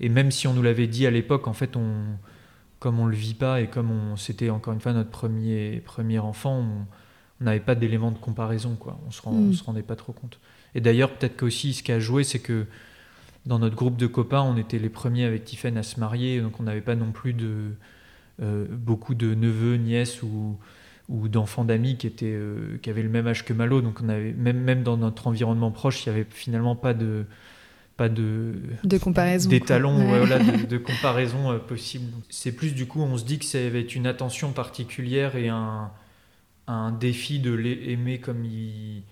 [0.00, 2.04] Et même si on nous l'avait dit à l'époque, en fait, on,
[2.78, 6.18] comme on le vit pas et comme on, c'était encore une fois notre premier premier
[6.18, 6.64] enfant,
[7.40, 9.00] on n'avait pas d'éléments de comparaison quoi.
[9.06, 9.52] On se, mm.
[9.54, 10.38] se rendait pas trop compte.
[10.74, 12.66] Et d'ailleurs, peut-être qu'aussi ce qui a joué, c'est que
[13.46, 16.60] dans notre groupe de copains, on était les premiers avec Tiffen à se marier, donc
[16.60, 17.72] on n'avait pas non plus de,
[18.40, 20.56] euh, beaucoup de neveux, nièces ou,
[21.08, 23.80] ou d'enfants d'amis qui, étaient, euh, qui avaient le même âge que Malo.
[23.80, 27.24] Donc on avait, même, même dans notre environnement proche, il n'y avait finalement pas de
[27.96, 30.38] pas de, de comparaison des talons voilà,
[30.70, 32.12] de, comparaison euh, possible.
[32.30, 35.90] C'est plus du coup on se dit que ça avait une attention particulière et un,
[36.68, 39.02] un défi de l'aimer comme il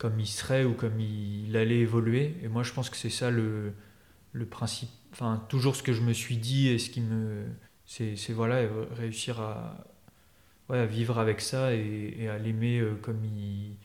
[0.00, 2.34] comme il serait ou comme il, allait évoluer.
[2.42, 3.74] Et moi, je pense que c'est ça le,
[4.32, 4.88] le principe.
[5.12, 7.44] Enfin, toujours ce que je me suis dit et ce qui me.
[7.84, 9.84] C'est voilà, réussir à,
[10.70, 13.76] ouais, à vivre avec ça et, à l'aimer euh, comme il,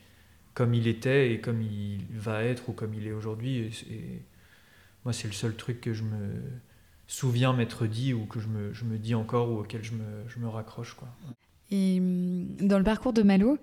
[0.54, 3.70] comme il était et comme il va être ou comme il est aujourd'hui.
[3.90, 4.22] Et,
[5.04, 6.40] moi, c'est le seul truc que je me
[7.06, 10.26] souviens m'être dit ou que je me, je me, dis encore ou auquel je me,
[10.28, 10.94] je me raccroche.
[10.94, 11.08] Quoi.
[11.70, 13.58] Et hum, dans le parcours de Malo,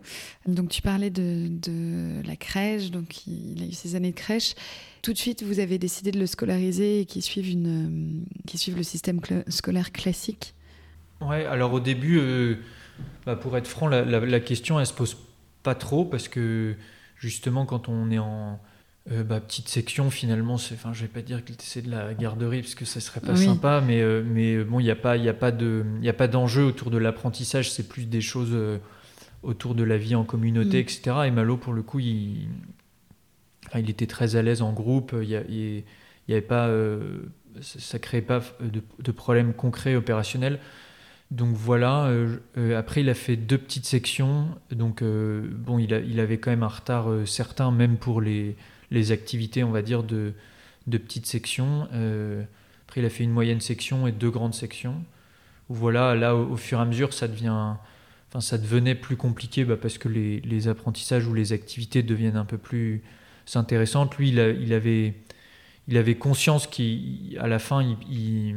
[0.45, 4.55] donc tu parlais de, la crèche, donc il a eu ses années de crèche.
[5.01, 8.77] Tout de suite, vous avez décidé de le scolariser et qu'il suive, une, hum, suive
[8.77, 10.53] le système scolaire classique
[11.21, 12.55] Ouais, alors au début, euh,
[13.25, 15.15] bah pour être franc, la, la, question, elle se pose
[15.61, 16.75] pas trop parce que
[17.17, 18.59] justement, quand on est en,
[19.11, 22.13] euh, bah, petite section finalement c'est enfin je vais pas dire que c'est de la
[22.13, 24.95] garderie parce que ça serait pas sympa mais euh, mais euh, bon il n'y a
[24.95, 27.89] pas il y a pas de il y a pas d'enjeu autour de l'apprentissage c'est
[27.89, 28.57] plus des choses
[29.41, 30.79] autour de la vie en communauté mm.
[30.79, 32.47] etc et Malo pour le coup il
[33.75, 36.71] il était très à l'aise en groupe il y, avait pas
[37.59, 40.59] ça créait pas de, de problèmes concrets opérationnels.
[41.31, 42.11] Donc voilà,
[42.77, 46.61] après il a fait deux petites sections, donc bon il, a, il avait quand même
[46.61, 48.55] un retard certain même pour les,
[48.93, 50.33] les activités, on va dire, de,
[50.87, 51.89] de petites sections.
[51.93, 52.43] Euh,
[52.85, 55.03] après, il a fait une moyenne section et deux grandes sections.
[55.67, 57.75] voilà, là, au, fur et à mesure, ça devient,
[58.29, 62.45] enfin, ça devenait plus compliqué bah, parce que les, apprentissages ou les activités deviennent un
[62.45, 63.01] peu plus
[63.55, 64.15] intéressantes.
[64.17, 65.15] Lui, il, il avait,
[65.87, 68.55] il avait conscience qu'à la fin, il, il,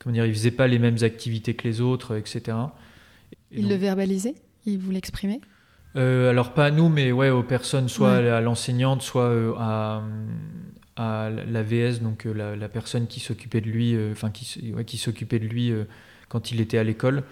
[0.00, 2.56] comment dire, il faisait pas les mêmes activités que les autres, etc.
[3.52, 4.34] il le verbalisait?
[4.66, 5.40] Il vous l'exprimait?
[5.96, 10.02] Euh, alors pas à nous, mais ouais, aux personnes, soit à l'enseignante, soit euh, à,
[10.96, 15.46] à l'AVS, donc euh, la, personne qui s'occupait de lui, enfin qui, qui s'occupait de
[15.46, 15.72] lui
[16.28, 17.24] quand il était à l'école.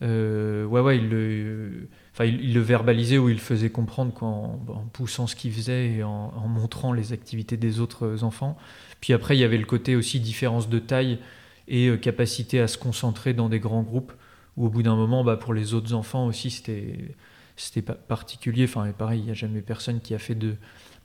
[0.00, 1.88] ouais, ouais, il le,
[2.20, 4.60] il, le verbalisait ou il le faisait comprendre en,
[4.92, 8.56] poussant ce qu'il faisait et en, montrant les activités des autres enfants.
[9.00, 11.18] Puis après, il y avait le côté aussi différence de taille
[11.66, 14.12] et capacité à se concentrer dans des grands groupes,
[14.56, 17.16] où au bout d'un moment, bah, pour les autres enfants aussi, c'était
[17.56, 18.64] c'était particulier.
[18.64, 20.56] Enfin, pareil, il n'y a jamais personne qui a fait de,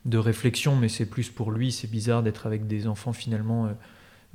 [0.04, 1.72] de réflexion, mais c'est plus pour lui.
[1.72, 3.70] C'est bizarre d'être avec des enfants finalement, euh,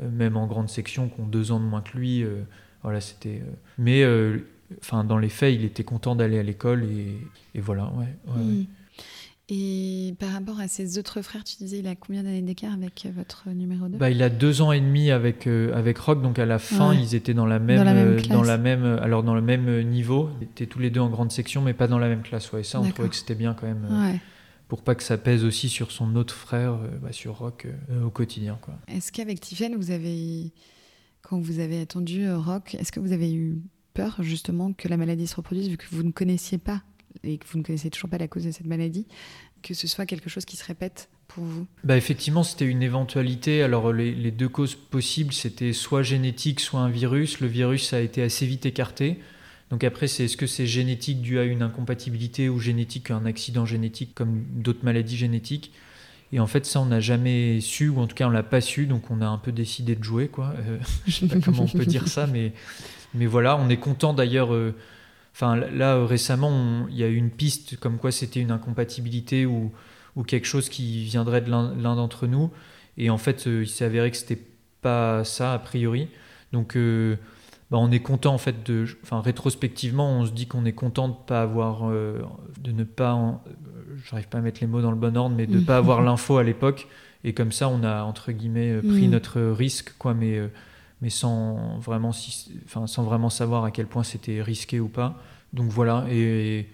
[0.02, 2.24] euh, même en grande section, qui ont deux ans de moins que lui.
[2.24, 2.44] Euh,
[2.84, 3.42] voilà, c'était.
[3.78, 4.06] mais,
[4.80, 7.18] enfin, dans les faits, il était content d'aller à l'école et,
[7.56, 8.34] et, voilà, ouais.
[8.36, 8.66] Mm.
[9.48, 13.08] Et par rapport à ses autres frères, tu disais, il a combien d'années d'écart avec
[13.16, 16.40] votre numéro 2 bah, Il a deux ans et demi avec, euh, avec Rock, donc
[16.40, 17.78] à la fin, ils étaient dans la même,
[18.28, 20.32] dans la même, euh, alors dans le même niveau.
[20.42, 22.52] Ils étaient tous les deux en grande section, mais pas dans la même classe.
[22.52, 22.62] Ouais.
[22.62, 24.14] Et ça, on trouvait que c'était bien quand même, euh,
[24.68, 27.68] pour pas que ça pèse aussi sur son autre frère, bah, sur Rock,
[28.04, 28.58] au quotidien.
[28.88, 30.54] Est-ce qu'avec Tiffen, vous avez,
[31.22, 33.62] quand vous avez attendu Rock, est-ce que vous avez eu
[33.94, 36.82] peur justement que la maladie se reproduise, vu que vous ne connaissiez pas
[37.24, 39.06] et que vous ne connaissez toujours pas la cause de cette maladie,
[39.62, 41.66] que ce soit quelque chose qui se répète pour vous?
[41.84, 43.64] Bah Effectivement, c'était une éventualité.
[43.64, 47.40] Alors, les, deux causes possibles, c'était soit génétique, soit un virus.
[47.40, 49.20] Le virus a été assez vite écarté.
[49.72, 53.66] Donc après, c'est est-ce que c'est génétique dû à une incompatibilité ou génétique un accident
[53.66, 55.72] génétique comme d'autres maladies génétiques?
[56.32, 58.62] Et en fait, ça, on n'a jamais su, ou en tout cas, on l'a pas
[58.62, 58.86] su.
[58.86, 60.54] Donc, on a un peu décidé de jouer, quoi.
[60.60, 62.54] Euh, je sais pas comment on peut dire ça, mais,
[63.14, 64.54] mais voilà, on est content d'ailleurs.
[64.54, 64.76] Euh,
[65.36, 69.46] Enfin, là, euh, récemment, il y a eu une piste comme quoi c'était une incompatibilité
[69.46, 69.74] ou,
[70.16, 72.52] ou, quelque chose qui viendrait de l'un d'entre nous.
[72.98, 74.42] Et en fait, euh, il s'est avéré que c'était
[74.82, 76.08] pas ça, a priori.
[76.54, 77.18] Donc, euh,
[77.70, 78.86] bah, on est content, en fait, de.
[79.04, 81.92] Enfin, rétrospectivement, on se dit qu'on est content de pas avoir.
[81.92, 83.44] de ne pas.
[84.10, 86.02] J'arrive pas à mettre les mots dans le bon ordre, mais de ne pas avoir
[86.02, 86.88] l'info à l'époque.
[87.26, 89.12] Et comme ça, on a, entre guillemets, pris mm.
[89.12, 90.14] notre risque, quoi.
[90.14, 90.40] Mais
[91.02, 92.12] mais sans vraiment,
[92.66, 95.22] enfin, sans vraiment savoir à quel point c'était risqué ou pas.
[95.54, 96.68] Donc voilà, et,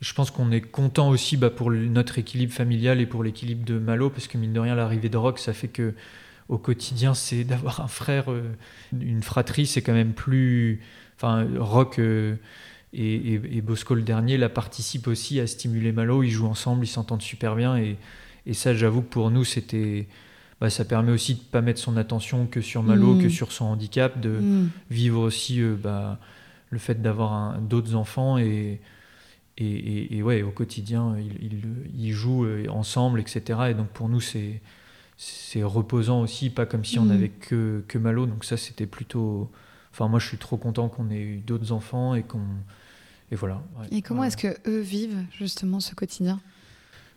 [0.00, 3.78] je pense qu'on est content aussi bah, pour notre équilibre familial et pour l'équilibre de
[3.78, 5.94] Malo, parce que mine de rien, l'arrivée de Rock, ça fait que
[6.48, 8.54] au quotidien, c'est d'avoir un frère, euh,
[8.98, 10.80] une fratrie, c'est quand même plus.
[11.16, 12.36] Enfin, Rock euh,
[12.92, 16.22] et, Bosco le dernier, là, participent aussi à stimuler Malo.
[16.22, 17.96] Ils jouent ensemble, ils s'entendent super bien, et
[18.54, 20.06] ça, j'avoue que pour nous, c'était
[20.60, 23.30] bah, ça permet aussi de ne pas mettre son attention que sur Malo, que mm.
[23.30, 24.70] sur son handicap, de mm.
[24.90, 26.18] vivre aussi euh, bah,
[26.70, 28.80] le fait d'avoir d'autres enfants et,
[29.56, 31.62] et, et, ouais, au quotidien, ils,
[31.96, 33.60] ils, jouent euh, ensemble, etc.
[33.70, 34.60] Et donc pour nous, c'est
[35.18, 37.38] c'est reposant aussi, pas comme si on n'avait mm.
[37.40, 38.26] que, que Malo.
[38.26, 39.50] Donc ça, c'était plutôt...
[39.90, 42.40] Enfin, moi, je suis trop content qu'on ait eu d'autres enfants et qu'on...
[43.30, 43.62] Et voilà.
[43.90, 46.40] et comment est-ce que eux vivent justement ce quotidien?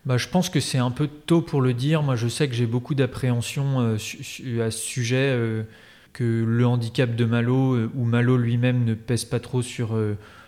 [0.06, 2.02] Bah, je pense que c'est un peu tôt pour le dire.
[2.02, 5.64] Moi, je sais que j'ai beaucoup d'appréhension euh, à ce sujet, euh,
[6.14, 9.98] que le handicap de Malo euh, ou Malo lui-même ne pèse pas trop sur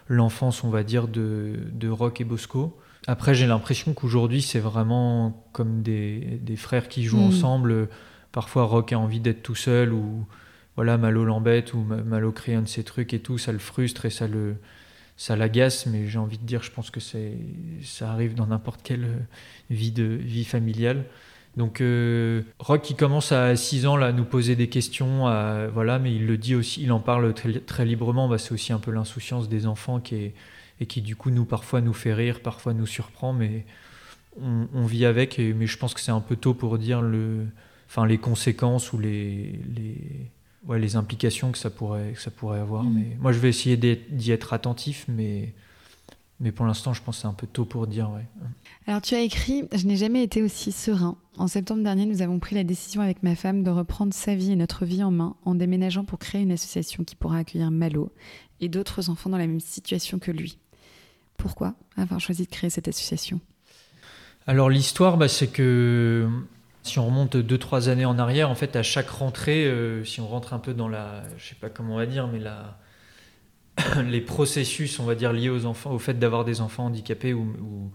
[0.07, 2.77] l'enfance, on va dire, de, de Rock et Bosco.
[3.05, 7.27] Après, j'ai l'impression qu'aujourd'hui, c'est vraiment comme des, des, frères qui jouent mm.
[7.27, 7.89] ensemble.
[8.31, 10.25] Parfois, Rock a envie d'être tout seul ou
[10.75, 14.05] voilà, Malo l'embête ou Malo crée un de ses trucs et tout, ça le frustre
[14.05, 14.55] et ça le
[15.17, 17.33] ça l'agace, mais j'ai envie de dire, je pense que c'est,
[17.83, 19.25] ça arrive dans n'importe quelle
[19.69, 21.05] vie, de, vie familiale.
[21.55, 25.25] Donc euh, Rock qui commence à 6 ans là, à nous poser des questions,
[25.71, 28.73] voilà, mais il le dit aussi, il en parle très, très librement, bah, c'est aussi
[28.73, 30.33] un peu l'insouciance des enfants qui est,
[30.79, 33.65] et qui du coup nous parfois nous fait rire, parfois nous surprend, mais
[34.41, 37.45] on, vit avec, mais je pense que c'est un peu tôt pour dire le,
[37.87, 39.97] enfin, les conséquences ou les, les,
[40.67, 42.83] ouais, les implications que ça pourrait, que ça pourrait avoir.
[42.83, 42.93] Mm.
[42.93, 45.53] Mais moi, je vais essayer d'y être attentif, mais,
[46.39, 48.09] mais pour l'instant, je pense que c'est un peu tôt pour dire.
[48.11, 48.25] Ouais.
[48.87, 51.17] Alors, tu as écrit Je n'ai jamais été aussi serein.
[51.37, 54.51] En septembre dernier, nous avons pris la décision avec ma femme de reprendre sa vie
[54.51, 58.11] et notre vie en main en déménageant pour créer une association qui pourra accueillir Malo
[58.61, 60.57] et d'autres enfants dans la même situation que lui.
[61.37, 63.41] Pourquoi avoir choisi de créer cette association?
[64.45, 66.29] Alors l'histoire, bah, c'est que
[66.83, 70.19] si on remonte deux trois années en arrière, en fait, à chaque rentrée, euh, si
[70.19, 72.77] on rentre un peu dans la, je sais pas comment on va dire, mais la,
[74.05, 77.91] les processus, on va dire liés aux enfants, au fait d'avoir des enfants handicapés ou,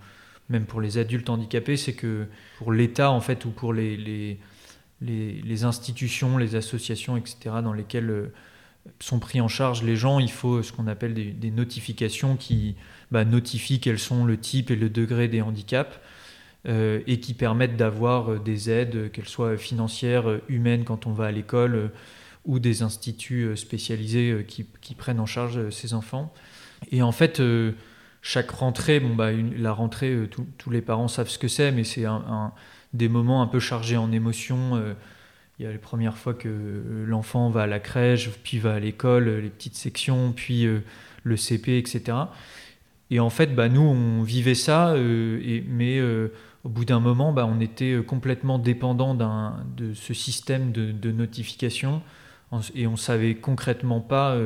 [0.48, 4.38] même pour les adultes handicapés, c'est que pour l'État en fait ou pour les,
[5.62, 7.56] institutions, les associations, etc.
[7.62, 8.30] dans lesquelles
[9.00, 12.76] sont pris en charge les gens, il faut ce qu'on appelle des, notifications qui
[13.10, 16.17] bah, notifient quels sont le type et le degré des handicaps euh,
[16.64, 21.26] et qui permettent d'avoir euh, des aides, qu'elles soient financières, euh, humaines quand on va
[21.26, 21.90] à l'école
[22.44, 26.32] ou des instituts spécialisés qui, prennent en charge ces enfants.
[26.90, 27.42] Et en fait,
[28.22, 30.16] chaque rentrée, bon, bah, la rentrée,
[30.56, 32.52] tous les parents savent ce que c'est, mais c'est un,
[32.94, 34.80] des moments un peu chargés en émotions
[35.58, 38.74] il y a les premières fois que euh, l'enfant va à la crèche, puis va
[38.74, 40.80] à l'école, euh, les petites sections, puis euh,
[41.24, 42.16] le CP, etc.
[43.10, 45.98] Et en fait, bah, nous, on vivait ça, mais
[46.68, 52.02] au bout d'un moment, bah, on était complètement dépendant de ce système de, notification,
[52.74, 54.36] et on savait concrètement pas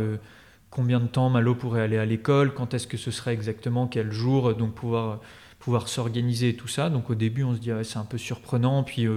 [0.71, 4.13] combien de temps Malo pourrait aller à l'école, quand est-ce que ce serait exactement, quel
[4.13, 5.19] jour, donc pouvoir,
[5.59, 6.91] pouvoir s'organiser et tout ça.
[6.91, 9.09] Donc au début, on se dit, c'est un peu surprenant, puis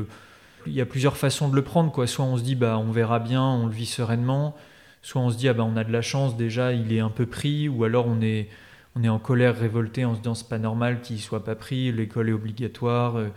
[0.66, 1.92] il y a plusieurs façons de le prendre.
[1.92, 2.08] Quoi.
[2.08, 4.56] Soit on se dit, bah, on verra bien, on le vit sereinement.
[5.04, 7.12] Soit on se dit, ah, bah, on a de la chance, déjà, il est un
[7.12, 7.70] peu pris.
[7.70, 8.50] Ou alors on est,
[8.96, 11.92] on est en colère, révolté, en se disant, c'est pas normal qu'il soit pas pris.
[11.92, 13.18] L'école est obligatoire.
[13.18, 13.30] Euh,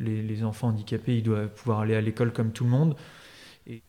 [0.00, 2.96] les, enfants handicapés, ils doivent pouvoir aller à l'école comme tout le monde.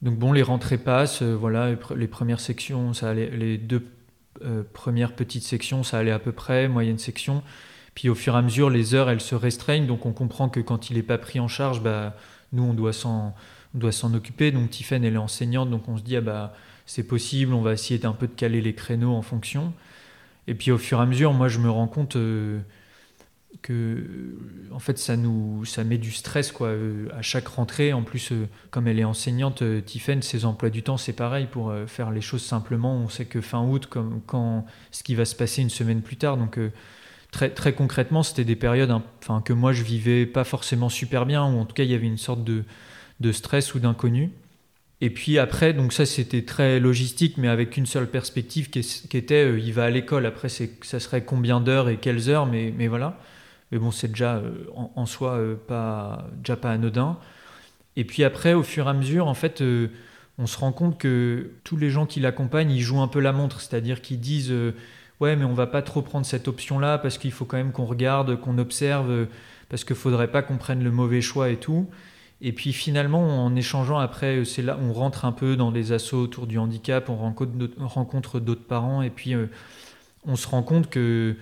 [0.02, 1.22] Donc bon, les rentrées passent.
[1.22, 3.88] Euh, voilà, les premières sections, ça allait, les deux
[4.44, 6.68] euh, premières petites sections, ça allait à peu près.
[6.68, 7.42] Moyenne section.
[7.96, 9.88] Puis au fur et à mesure, les heures, elles se restreignent.
[9.88, 12.16] Donc on comprend que quand il n'est pas pris en charge, bah,
[12.52, 13.34] nous, on doit s'en,
[13.74, 14.52] doit s'en occuper.
[14.52, 16.54] Donc Tiffen, elle est enseignante, donc on se dit, ah bah,
[16.86, 19.74] c'est possible, on va essayer d'un peu de caler les créneaux en fonction.
[20.48, 22.60] Et puis au fur et à mesure, moi, je me rends compte euh,
[23.62, 24.06] que,
[24.72, 26.68] en fait, ça nous, ça met du stress, quoi.
[26.68, 30.84] Euh, à chaque rentrée, en plus, euh, comme elle est enseignante, Tiffen, ses emplois du
[30.84, 32.96] temps, c'est pareil pour faire les choses simplement.
[32.96, 36.18] On sait que fin août, comme quand ce qui va se passer une semaine plus
[36.18, 36.60] tard, donc
[37.32, 41.44] très, très concrètement, c'était des périodes enfin, que moi je vivais pas forcément super bien,
[41.46, 44.32] ou en tout cas il y avait une sorte de stress ou d'inconnu.
[45.04, 48.80] Et puis après, donc ça c'était très logistique, mais avec une seule perspective qui,
[49.18, 50.26] était euh, il va à l'école.
[50.26, 53.20] Après, ça serait combien d'heures et quelles heures, mais, voilà.
[53.74, 57.18] Mais bon, c'est déjà euh, en, soi euh, pas, déjà pas anodin.
[57.98, 59.62] Et puis après, au fur et à mesure, en fait,
[60.38, 63.34] on se rend compte que tous les gens qui l'accompagnent, ils jouent un peu la
[63.34, 64.54] montre, c'est-à-dire qu'ils disent
[65.20, 67.86] ouais, mais on va pas trop prendre cette option-là parce qu'il faut quand même qu'on
[67.86, 69.28] regarde, qu'on observe,
[69.68, 71.90] parce qu'il faudrait pas qu'on prenne le mauvais choix et tout.
[72.46, 76.22] Et puis finalement, en échangeant après, c'est là, on rentre un peu dans les assauts
[76.22, 79.48] autour du handicap, on rencontre d'autres parents, et puis euh,
[80.26, 81.38] on se rend compte que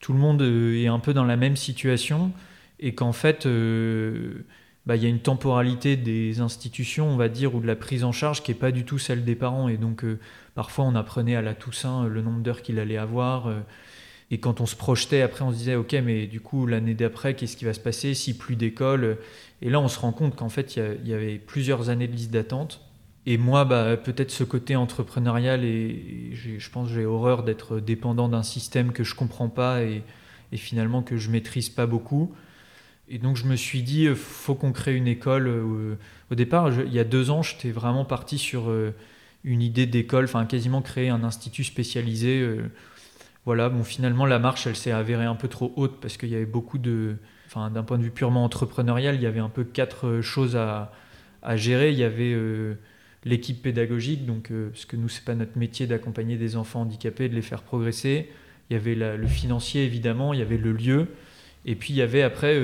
[0.00, 2.32] tout le monde euh, est un peu dans la même situation,
[2.80, 4.44] et qu'en fait, euh,
[4.86, 8.02] bah, il y a une temporalité des institutions, on va dire, ou de la prise
[8.02, 9.68] en charge qui n'est pas du tout celle des parents.
[9.68, 10.04] Et donc,
[10.54, 13.48] Parfois, on apprenait à la Toussaint euh, le nombre d'heures qu'il allait avoir.
[14.30, 16.94] Euh, et quand on se projetait, après, on se disait, OK, mais du coup, l'année
[16.94, 19.18] d'après, qu'est-ce qui va se passer si plus d'école
[19.62, 22.30] Et là, on se rend compte qu'en fait, il y, avait plusieurs années de liste
[22.30, 22.80] d'attente.
[23.26, 28.28] Et moi, bah, peut-être ce côté entrepreneurial, et, je pense que j'ai horreur d'être dépendant
[28.28, 30.02] d'un système que je comprends pas et,
[30.54, 32.34] finalement que je maîtrise pas beaucoup.
[33.08, 35.48] Et donc je me suis dit, euh, faut qu'on crée une école.
[36.30, 38.72] Au départ, il y a deux ans, j'étais vraiment parti sur
[39.44, 42.44] une idée d'école, enfin quasiment créer un institut spécialisé.
[43.50, 46.34] Euh, voilà, finalement, la marche, elle s'est avérée un peu trop haute parce qu'il y
[46.34, 47.16] avait beaucoup de.
[47.46, 50.56] Enfin, d'un point de vue purement entrepreneurial, il y avait un peu quatre euh, choses
[50.56, 50.92] à,
[51.56, 51.90] gérer.
[51.90, 52.74] Il y avait euh,
[53.24, 57.34] l'équipe pédagogique, donc, parce que nous, c'est pas notre métier d'accompagner des enfants handicapés, de
[57.34, 58.30] les faire progresser.
[58.68, 61.08] Il y avait le financier, évidemment, il y avait le lieu.
[61.66, 62.56] Et puis, il y avait après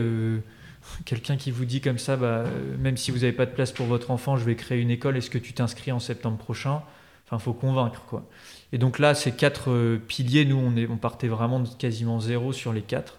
[1.05, 3.73] quelqu'un qui vous dit comme ça, bah, euh, même si vous n'avez pas de place
[3.73, 6.83] pour votre enfant, je vais créer une école, est-ce que tu t'inscris en septembre prochain?
[7.27, 8.29] Enfin, faut convaincre, quoi.
[8.73, 12.73] Et donc là, ces quatre euh, piliers, nous, on, partait vraiment de quasiment zéro sur
[12.73, 13.19] les quatre.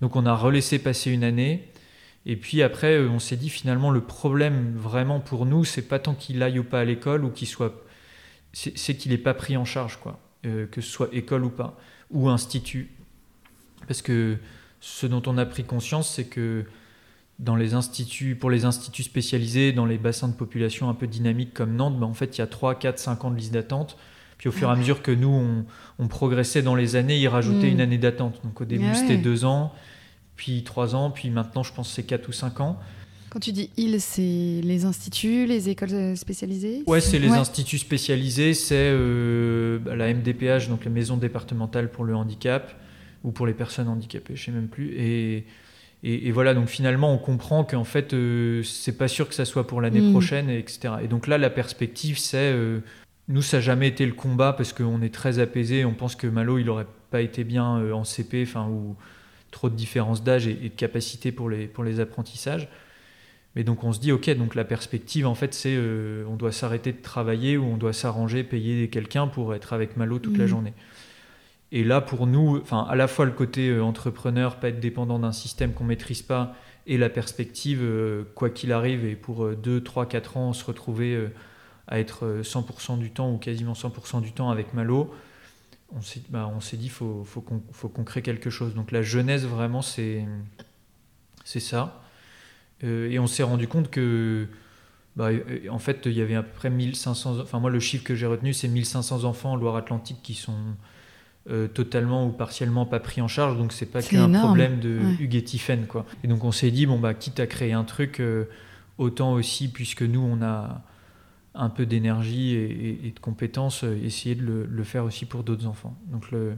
[0.00, 1.68] Donc on a relaissé passer une année.
[2.24, 6.00] Et puis après, euh, on s'est dit finalement, le problème vraiment pour nous, c'est pas
[6.00, 7.84] tant qu'il aille ou pas à l'école ou qu'il soit.
[8.52, 10.18] C'est qu'il n'est pas pris en charge, quoi.
[10.42, 11.78] que ce soit école ou pas,
[12.10, 12.90] ou institut.
[13.86, 14.38] Parce que
[14.80, 16.64] ce dont on a pris conscience, c'est que
[17.38, 21.52] dans les instituts, pour les instituts spécialisés, dans les bassins de population un peu dynamiques
[21.52, 23.96] comme Nantes, ben en fait, il y a 3, 4, 5 ans de liste d'attente.
[24.38, 25.64] Puis au fur et à ah mesure que nous,
[25.98, 27.80] on, progressait dans les années, ils rajoutaient une hmm.
[27.80, 28.40] année d'attente.
[28.44, 29.72] Donc au début, ah c'était 2 ans,
[30.36, 32.78] puis 3 ans, puis maintenant, je pense c'est 4 ou 5 ans.
[33.30, 36.82] Quand tu dis ils, c'est les instituts, les écoles spécialisées?
[36.86, 42.04] Ouais, c'est les instituts spécialisés, c'est euh, bah, la MDPH, donc la maison départementale pour
[42.04, 42.78] le handicap,
[43.24, 44.94] ou pour les personnes handicapées, je sais même plus.
[44.96, 45.44] Et
[46.08, 49.66] et, voilà, donc finalement, on comprend qu'en fait, euh, c'est pas sûr que ça soit
[49.66, 50.12] pour l'année mm.
[50.12, 50.94] prochaine, etc.
[51.02, 52.52] Et donc là, la perspective, c'est.
[52.52, 52.78] Euh,
[53.28, 55.84] nous, ça n'a jamais été le combat parce qu'on est très apaisé.
[55.84, 58.94] On pense que Malo, il aurait pas été bien euh, en CP, enfin, ou
[59.50, 62.68] trop de différence d'âge et, de capacité pour les, pour les apprentissages.
[63.56, 65.76] Mais donc on se dit, ok, donc la perspective, en fait, c'est
[66.28, 70.20] on doit s'arrêter de travailler ou on doit s'arranger, payer quelqu'un pour être avec Malo
[70.20, 70.50] toute la Mhm.
[70.50, 70.72] journée.
[71.76, 75.18] Et là, pour nous, enfin, à la fois le côté euh, entrepreneur, pas être dépendant
[75.18, 79.82] d'un système qu'on maîtrise pas, et la perspective, euh, quoi qu'il arrive, et pour 2,
[79.82, 81.34] 3, 4 ans, se retrouver euh,
[81.88, 85.12] à être euh, 100% du temps ou quasiment 100% du temps avec Malo,
[85.92, 88.74] on s'est bah, dit, faut, faut qu'on crée quelque chose.
[88.74, 90.26] Donc la jeunesse, vraiment, c'est
[91.44, 92.02] ça.
[92.82, 94.48] Et on s'est rendu compte que,
[95.14, 95.30] bah,
[95.70, 97.38] en fait, il y avait à peu près 1500.
[97.40, 100.74] Enfin, moi, le chiffre que j'ai retenu, c'est 1500 enfants en Loire-Atlantique qui sont
[101.50, 103.56] euh, totalement ou partiellement pas pris en charge.
[103.56, 105.16] Donc, c'est pas qu'un problème de Ouais.
[105.20, 105.44] Hugues et
[105.88, 106.04] quoi.
[106.24, 108.44] Et donc, on s'est dit, bon, bah, quitte à créer un truc, euh,
[108.98, 110.82] autant aussi, puisque nous, on a
[111.54, 115.24] un peu d'énergie et, et- et de compétences, euh, essayer de le, le faire aussi
[115.24, 115.96] pour d'autres enfants.
[116.08, 116.56] Donc, le,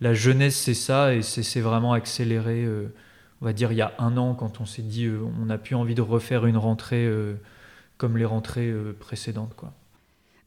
[0.00, 2.66] la jeunesse, c'est ça, et c'est vraiment accéléré.
[3.42, 5.08] on va dire il y a un an, quand on s'est dit
[5.40, 7.06] on n'a plus envie de refaire une rentrée
[7.98, 9.54] comme les rentrées précédentes.
[9.56, 9.72] Quoi.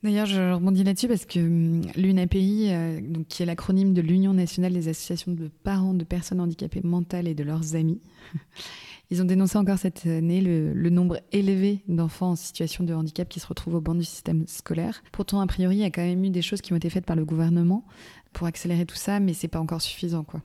[0.04, 4.34] D'ailleurs, je rebondis là-dessus parce que hum, l'UNAPI, euh, donc, qui est l'acronyme de l'Union
[4.34, 8.02] nationale des associations de parents de personnes handicapées mentales et de leurs amis,
[9.12, 13.30] ils ont dénoncé encore cette année le, le nombre élevé d'enfants en situation de handicap
[13.30, 15.02] qui se retrouvent au banc du système scolaire.
[15.14, 17.06] Pourtant, a priori, il y a quand même eu des choses qui ont été faites
[17.06, 17.86] par le gouvernement
[18.34, 20.42] pour accélérer tout ça, mais c'est pas encore suffisant, quoi.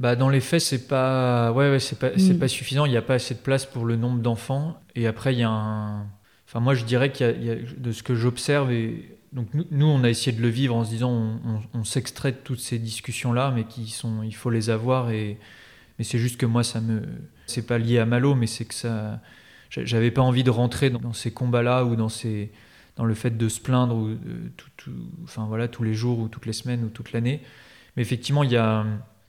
[0.00, 2.38] Bah, dans les faits, c'est pas, ouais, ouais, c'est pas, Mm.
[2.38, 2.86] pas suffisant.
[2.86, 4.76] Il n'y a pas assez de place pour le nombre d'enfants.
[4.96, 6.06] Et après, il y a un.
[6.50, 10.02] Enfin, moi, je dirais qu'il y a, de ce que j'observe, et donc nous, on
[10.02, 13.52] a essayé de le vivre en se disant, on, on- s'extrait de toutes ces discussions-là,
[13.54, 15.10] mais qui sont, il faut les avoir.
[15.12, 15.38] Et
[15.98, 17.02] mais c'est juste que moi, ça me,
[17.46, 19.20] c'est pas lié à Malo, mais c'est que ça,
[19.70, 22.50] j'a- j'avais pas envie de rentrer dans, ces combats-là ou dans ces,
[22.96, 24.16] dans le fait de se plaindre ou, euh,
[24.76, 24.90] tout-
[25.22, 27.42] enfin voilà, tous les jours ou toutes les semaines ou toute l'année.
[27.96, 28.84] Mais effectivement, il y a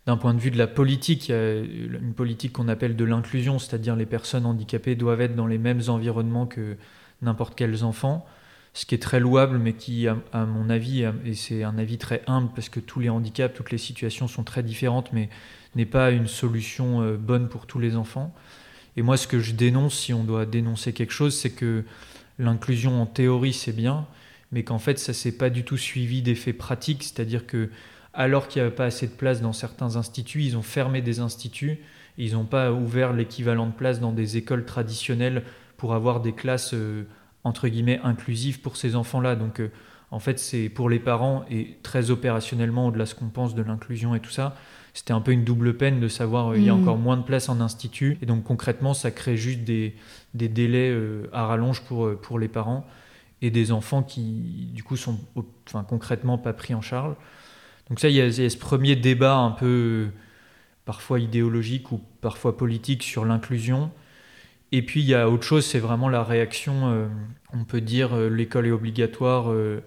[0.07, 3.05] d'un point de vue de la politique, il y a une politique qu'on appelle de
[3.05, 6.77] l'inclusion, c'est-à-dire les personnes handicapées doivent être dans les mêmes environnements que
[7.21, 8.25] n'importe quels enfants,
[8.73, 12.21] ce qui est très louable, mais qui, à, mon avis, et c'est un avis très
[12.27, 15.29] humble, parce que tous les handicaps, toutes les situations sont très différentes, mais
[15.75, 18.33] n'est pas une solution euh, bonne pour tous les enfants.
[18.97, 21.85] Et moi, ce que je dénonce, si on doit dénoncer quelque chose, c'est que
[22.39, 24.05] l'inclusion en théorie, c'est bien,
[24.51, 27.69] mais qu'en fait, ça s'est pas du tout suivi d'effets pratiques, c'est-à-dire que
[28.13, 31.21] alors qu'il n'y avait pas assez de place dans certains instituts, ils ont fermé des
[31.21, 31.79] instituts,
[32.17, 35.43] ils n'ont pas ouvert l'équivalent de place dans des écoles traditionnelles
[35.81, 37.05] pour avoir des classes euh,
[37.43, 39.35] entre guillemets inclusives pour ces enfants-là.
[39.35, 39.71] Donc euh,
[40.11, 43.63] en fait, c'est pour les parents et très opérationnellement, au-delà de ce qu'on pense de
[43.63, 44.55] l'inclusion et tout ça,
[44.93, 46.81] c'était un peu une double peine de savoir euh, il y a Mm.
[46.81, 48.19] encore moins de place en institut.
[48.21, 49.95] Et donc concrètement, ça crée juste des,
[50.35, 52.85] des délais euh, à rallonge pour, euh, pour les parents
[53.41, 55.17] et des enfants qui, du coup, sont
[55.67, 57.15] enfin, concrètement pas pris en charge.
[57.89, 60.07] Donc ça, il y, a, il y a ce premier débat un peu euh,
[60.85, 63.89] parfois idéologique ou parfois politique sur l'inclusion.
[64.71, 66.91] Et puis il y a autre chose, c'est vraiment la réaction.
[66.91, 67.07] euh,
[67.53, 69.83] on peut dire euh, l'école est obligatoire, euh,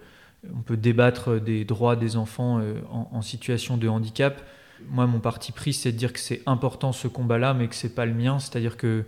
[0.55, 4.42] on peut débattre des droits des enfants en, situation de handicap.
[4.90, 7.94] Moi, mon parti pris, c'est de dire que c'est important ce combat-là, mais que c'est
[7.94, 8.38] pas le mien.
[8.38, 9.05] C'est-à-dire que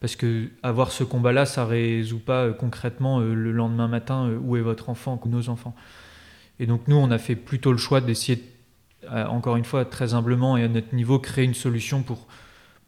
[0.00, 4.90] parce que avoir ce combat-là, ça résout pas concrètement le lendemain matin où est votre
[4.90, 5.74] enfant ou nos enfants.
[6.58, 8.44] Et donc nous, on a fait plutôt le choix d'essayer,
[9.10, 12.26] encore une fois, très humblement et à notre niveau, créer une solution pour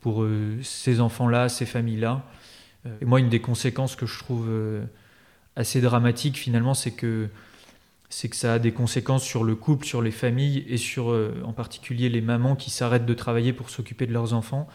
[0.02, 2.22] pour euh, ces enfants-là, ces familles-là.
[2.84, 4.84] Euh, et moi, une des conséquences que je trouve euh,
[5.56, 7.28] assez dramatique finalement, c'est que
[8.28, 12.10] que ça a des conséquences sur le couple, sur les familles et sur en particulier
[12.10, 14.68] les mamans qui s'arrêtent de travailler pour s'occuper de leurs enfants.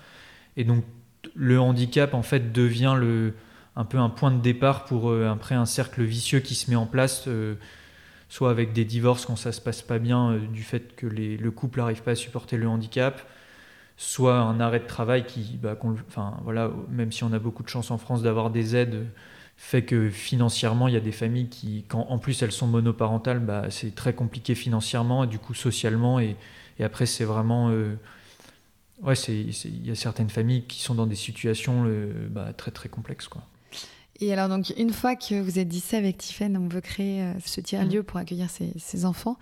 [0.56, 0.84] Et donc
[1.36, 2.98] le handicap en fait devient
[3.76, 6.88] un peu un point de départ pour après un cercle vicieux qui se met en
[6.88, 7.30] place,
[8.28, 11.78] soit avec des divorces quand ça se passe pas bien du fait que le couple
[11.78, 13.22] n'arrive pas à supporter le handicap,
[13.98, 15.76] soit un arrêt de travail qui, bah,
[16.08, 19.08] enfin voilà, même si on a beaucoup de chance en France d'avoir des aides,
[19.58, 23.40] fait que financièrement il y a des familles qui, quand en plus elles sont monoparentales,
[23.40, 26.36] bah, c'est très compliqué financièrement et du coup socialement et,
[26.80, 27.96] et après c'est vraiment euh,
[29.04, 32.90] Ouais, il y a certaines familles qui sont dans des situations euh, bah, très très
[32.90, 33.28] complexes.
[33.28, 33.44] Quoi.
[34.20, 37.22] Et alors, donc, une fois que vous êtes dit ça avec Tiffen, on veut créer
[37.22, 38.06] euh, ce tiers-lieu Mhm.
[38.06, 39.38] pour accueillir ces enfants,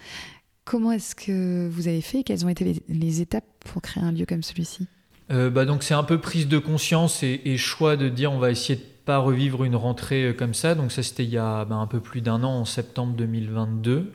[0.65, 4.25] comment est-ce que vous avez fait Quelles ont été les, étapes pour créer un lieu
[4.25, 4.87] comme celui-ci?
[5.31, 8.51] Euh, bah, donc c'est un peu prise de conscience et, choix de dire on va
[8.51, 10.75] essayer de pas revivre une rentrée euh, comme ça.
[10.75, 14.11] Donc ça c'était il y a bah, un peu plus d'un an, en septembre 2022.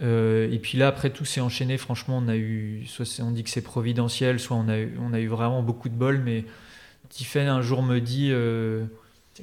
[0.00, 1.76] Euh, et puis là après tout s'est enchaîné.
[1.76, 5.12] Franchement on a eu, soit on dit que c'est providentiel, soit on a, eu, on
[5.12, 6.20] a eu vraiment beaucoup de bol.
[6.24, 6.44] Mais
[7.10, 8.32] Tiffen un jour me dit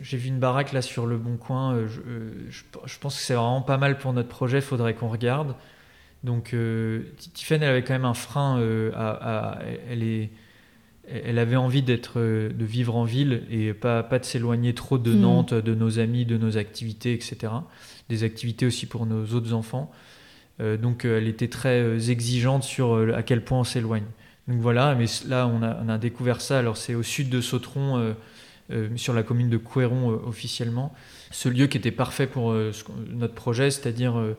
[0.01, 1.85] j'ai vu une baraque là sur le bon coin.
[1.87, 1.99] je,
[2.49, 4.61] je- je pense que c'est vraiment pas mal pour notre projet.
[4.61, 5.53] Faudrait qu'on regarde.
[6.23, 7.03] Donc euh,
[7.33, 8.59] Tiffen elle avait quand même un frein.
[8.59, 9.59] euh, à, à-
[9.89, 10.29] elle est
[11.11, 15.11] elle avait envie d'être, de vivre en ville et pas, pas de s'éloigner trop de
[15.11, 15.19] Mm.
[15.21, 17.51] Nantes, de nos amis, de nos activités, etc.
[18.09, 19.91] Des activités aussi pour nos autres enfants.
[20.61, 24.03] Euh, donc euh, elle était très euh, exigeante sur euh, à quel point on s'éloigne.
[24.47, 26.59] Donc voilà, mais là on a, on a découvert ça.
[26.59, 28.13] Alors c'est au sud de Sautron, euh,
[28.71, 30.93] euh, sur la commune de Couéron euh, officiellement.
[31.31, 32.71] Ce lieu qui était parfait pour euh,
[33.09, 34.37] notre projet, c'est-à-dire euh,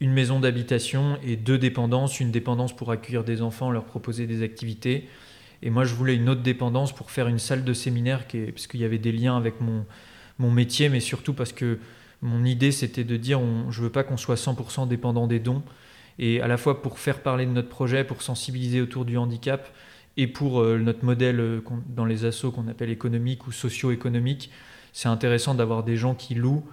[0.00, 2.20] une maison d'habitation et deux dépendances.
[2.20, 5.08] Une dépendance pour accueillir des enfants, leur proposer des activités.
[5.62, 8.66] Et moi je voulais une autre dépendance pour faire une salle de séminaire, qui parce
[8.66, 9.84] qu'il y avait des liens avec mon,
[10.38, 11.78] mon métier, mais surtout parce que
[12.22, 15.62] mon idée, c'était de dire, on, je veux pas qu'on soit 100% dépendant des dons,
[16.18, 19.72] et à la fois pour faire parler de notre projet, pour sensibiliser autour du handicap,
[20.16, 24.50] et pour euh, notre modèle euh, dans les assos qu'on appelle économique ou socio-économique,
[24.92, 26.64] c'est intéressant d'avoir des gens qui louent,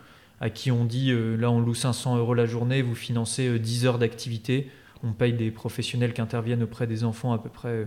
[0.42, 3.60] à qui on dit, euh, là on loue 500 euros la journée, vous financez euh,
[3.60, 4.70] 10 heures d'activité,
[5.04, 7.86] on paye des professionnels qui interviennent auprès des enfants à peu près euh,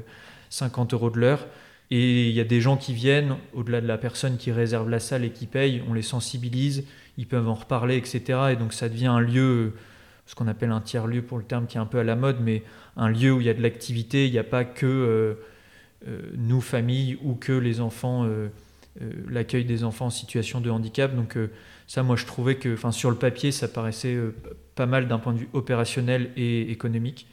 [0.50, 1.46] 50 euros de l'heure.
[1.90, 5.00] Et il y a des gens qui viennent, au-delà de la personne qui réserve la
[5.00, 6.84] salle et qui paye, on les sensibilise,
[7.16, 8.50] ils peuvent en reparler, etc.
[8.52, 9.72] Et donc ça devient un lieu,
[10.26, 12.38] ce qu'on appelle un tiers-lieu pour le terme qui est un peu à la mode,
[12.42, 12.62] mais
[12.96, 15.34] un lieu où il y a de l'activité, il n'y a pas que euh,
[16.06, 18.48] euh, nous, famille, ou que les enfants, euh,
[19.00, 21.14] euh, l'accueil des enfants en situation de handicap.
[21.14, 21.50] Donc euh,
[21.88, 24.36] ça, moi, je trouvais que, enfin, sur le papier, ça paraissait euh,
[24.74, 27.26] pas mal d'un point de vue opérationnel et économique.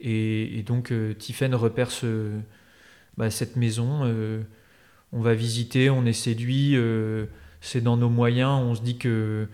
[0.00, 2.32] Et, donc, euh, Tiffen repère ce,
[3.16, 4.04] bah, cette maison.
[4.04, 4.42] euh,
[5.12, 7.26] on va visiter, on est séduit, euh,
[7.62, 8.50] c'est dans nos moyens.
[8.50, 9.48] On se dit que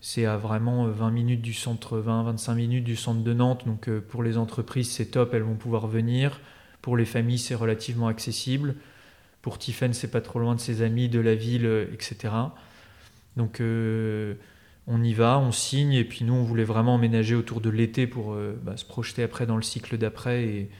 [0.00, 3.66] c'est à vraiment euh, 20 minutes du centre, 20-25 minutes du centre de Nantes.
[3.66, 6.40] Donc pour les entreprises, c'est top, elles vont pouvoir venir.
[6.82, 8.76] Pour les familles, c'est relativement accessible.
[9.42, 12.30] Pour Tiffen, c'est pas trop loin de ses amis, de la ville, etc.
[13.38, 14.36] Donc euh,
[14.88, 18.08] on y va, on signe, et puis nous, on voulait vraiment emménager autour de l'été
[18.08, 20.44] pour euh, bah, se projeter après dans le cycle d'après.
[20.44, 20.70] Et,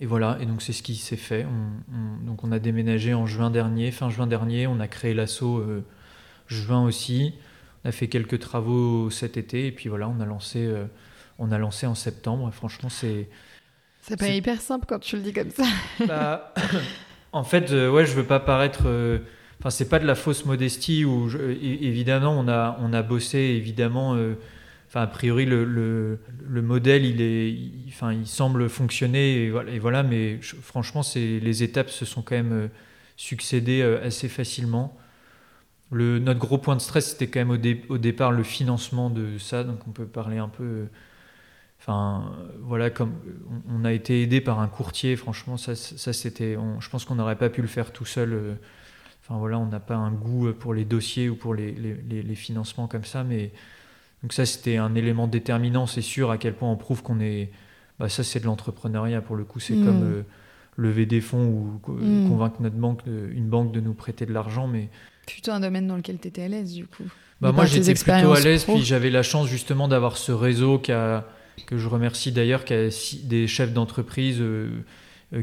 [0.00, 1.46] et voilà, et donc c'est ce qui s'est fait.
[1.46, 5.14] On, on- donc on a déménagé en juin dernier, fin juin dernier, on a créé
[5.14, 5.84] l'assaut euh,
[6.48, 7.34] juin aussi.
[7.84, 10.68] On a fait quelques travaux cet été, et puis voilà, on a lancé,
[11.38, 12.48] on a lancé en septembre.
[12.48, 13.28] Et franchement, c'est
[14.00, 15.64] C'est pas hyper simple quand tu le dis comme ça.
[16.04, 16.52] bah,
[17.32, 18.84] en fait, ouais, je veux pas paraître.
[19.60, 21.28] Enfin, c'est pas de la fausse modestie où
[21.62, 24.14] évidemment on a on a bossé évidemment.
[24.16, 24.34] euh,
[24.88, 30.02] Enfin, a priori, le, le, le modèle, il est, enfin, il semble fonctionner et voilà.
[30.04, 32.68] mais je- franchement, les étapes se sont quand même euh,
[33.16, 34.96] succédées euh, assez facilement.
[35.92, 39.38] Le, notre gros point de stress, c'était quand même au, au départ le financement de
[39.38, 40.86] ça, donc on peut parler un peu.
[41.80, 42.32] Enfin,
[42.62, 43.14] voilà, comme
[43.68, 47.36] on, a été aidé par un courtier, franchement, ça, ça c'était, je pense qu'on n'aurait
[47.36, 48.58] pas pu le faire tout seul.
[49.30, 51.96] Euh, Enfin voilà, on n'a pas un goût pour les dossiers ou pour les, les-
[52.08, 53.50] les- les financements comme ça, mais
[54.22, 57.50] donc ça c'était un élément déterminant, c'est sûr, à quel point on prouve qu'on est,
[57.98, 59.84] bah ça c'est de l'entrepreneuriat pour le coup, c'est Mm.
[59.84, 60.22] comme euh,
[60.76, 62.28] lever des fonds ou Mm.
[62.28, 64.88] convaincre notre banque, de- une banque de nous prêter de l'argent, mais
[65.26, 67.02] Plutôt un domaine dans lequel tu étais à l'aise, du coup.
[67.40, 71.24] bah moi j'étais plutôt à l'aise, puis j'avais la chance justement d'avoir ce réseau a,
[71.66, 72.88] que je remercie d'ailleurs, qui a
[73.24, 74.68] des chefs d'entreprise euh, euh,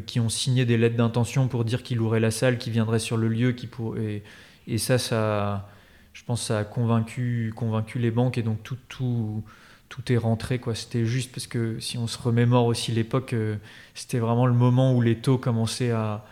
[0.07, 3.17] qui ont signé des lettres d'intention pour dire qu'ils loueraient la salle, qu'ils viendraient sur
[3.17, 3.97] le lieu, qui pour...
[3.97, 4.23] et,
[4.67, 5.69] et ça, ça,
[6.13, 9.43] je pense, ça a convaincu, convaincu les banques et donc tout, tout,
[9.89, 10.73] tout est rentré quoi.
[10.75, 13.57] C'était juste parce que si on se remémore aussi l'époque, euh,
[13.93, 16.25] c'était vraiment le moment où les taux commençaient à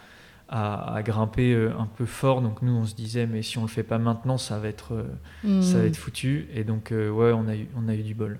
[0.53, 2.41] à, à grimper euh, un peu fort.
[2.41, 4.93] Donc nous, on se disait, mais si on le fait pas maintenant, ça va être,
[4.93, 5.87] euh, ça va Mm.
[5.87, 6.47] être foutu.
[6.53, 8.37] Et donc, euh, ouais, on a eu, on a eu du bol.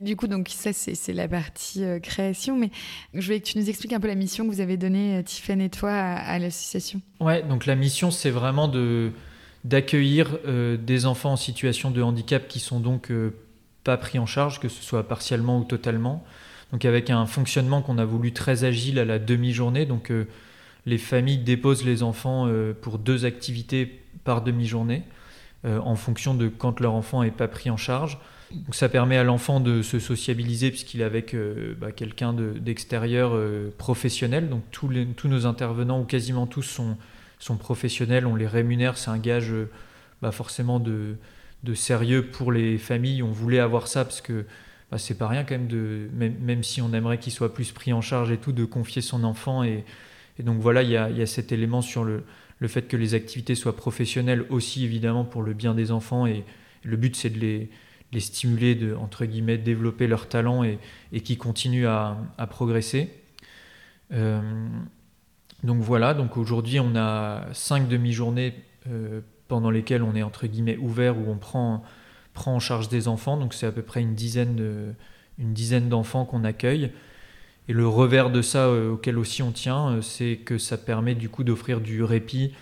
[0.00, 2.56] Du coup, donc ça, c'est la partie euh, création.
[2.56, 2.70] Mais
[3.14, 5.22] je voulais que tu nous expliques un peu la mission que vous avez donnée, euh,
[5.22, 7.00] Tiffen et toi, à, l'association.
[7.20, 9.10] Ouais, donc la mission, c'est vraiment de
[9.64, 13.10] d'accueillir euh, des enfants en situation de handicap qui sont donc
[13.82, 16.24] pas pris en charge, que ce soit partiellement ou totalement.
[16.70, 19.84] Donc avec un fonctionnement qu'on a voulu très agile à la demi-journée.
[19.84, 20.12] Donc
[20.86, 22.48] les familles déposent les enfants
[22.82, 25.02] pour deux activités par demi-journée
[25.64, 28.18] en fonction de quand leur enfant est pas pris en charge.
[28.50, 32.58] Donc ça permet à l'enfant de se sociabiliser puisqu'il est avec euh, bah, quelqu'un de-
[32.58, 34.48] d'extérieur euh, professionnel.
[34.48, 36.96] Donc tous, tous nos intervenants, ou quasiment tous, sont,
[37.38, 38.26] sont professionnels.
[38.26, 39.68] On les rémunère, c'est un gage euh,
[40.22, 41.16] bah, forcément de,
[41.62, 43.22] de sérieux pour les familles.
[43.22, 44.46] On voulait avoir ça parce que
[44.90, 47.72] bah, c'est pas rien quand même, de, même, même si on aimerait qu'il soit plus
[47.72, 49.62] pris en charge et tout, de confier son enfant.
[49.62, 49.84] Et,
[50.42, 52.22] donc voilà, il y a, y a cet élément sur le,
[52.60, 56.26] le fait que les activités soient professionnelles aussi évidemment pour le bien des enfants.
[56.26, 56.44] Et
[56.84, 57.68] le but c'est de les
[58.12, 60.78] les stimuler, de, entre guillemets, développer leur talent et,
[61.20, 62.16] qui continuent à,
[62.48, 63.10] progresser.
[64.12, 64.40] Euh,
[65.62, 68.54] donc voilà, donc aujourd'hui on a cinq demi-journées
[68.88, 71.82] euh, pendant lesquelles on est entre guillemets ouvert, où on prend,
[72.32, 74.94] prend en charge des enfants, donc c'est à peu près une dizaine,
[75.38, 76.92] une dizaine d'enfants qu'on accueille.
[77.70, 81.44] Et le revers de ça, auquel aussi on tient, c'est que ça permet du coup
[81.44, 82.54] d'offrir du répit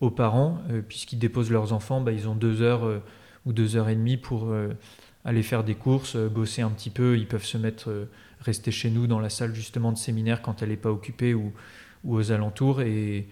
[0.00, 3.02] aux parents, puisqu'ils déposent leurs enfants, bah, ils ont deux heures
[3.46, 4.54] ou deux heures et demie pour
[5.24, 7.16] aller faire des courses, bosser un petit peu.
[7.16, 8.08] Ils peuvent se mettre,
[8.40, 11.52] rester chez nous dans la salle justement de séminaire quand elle n'est pas occupée ou,
[12.04, 12.82] ou aux alentours.
[12.82, 13.28] Et,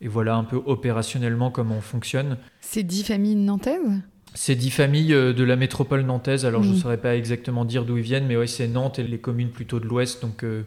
[0.00, 2.38] et voilà un peu opérationnellement comment on fonctionne.
[2.60, 4.00] C'est dix familles nantaises?
[4.34, 6.78] C'est dix familles euh, de la métropole nantaise, alors je ne mm.
[6.78, 9.80] saurais pas exactement dire d'où ils viennent, mais oui, c'est Nantes et les communes plutôt
[9.80, 10.64] de l'ouest, donc euh,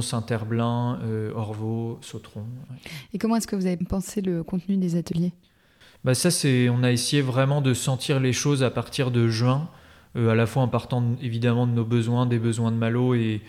[0.00, 2.44] Saint-Herblain, euh, Orvaux, Sautron.
[3.14, 5.32] Et comment est-ce que vous avez pensé le contenu des ateliers?
[6.04, 9.68] Bah ça, c'est, on a essayé vraiment de sentir les choses à partir de juin,
[10.16, 13.40] euh, à la fois en partant évidemment de nos besoins, des besoins de Malo et,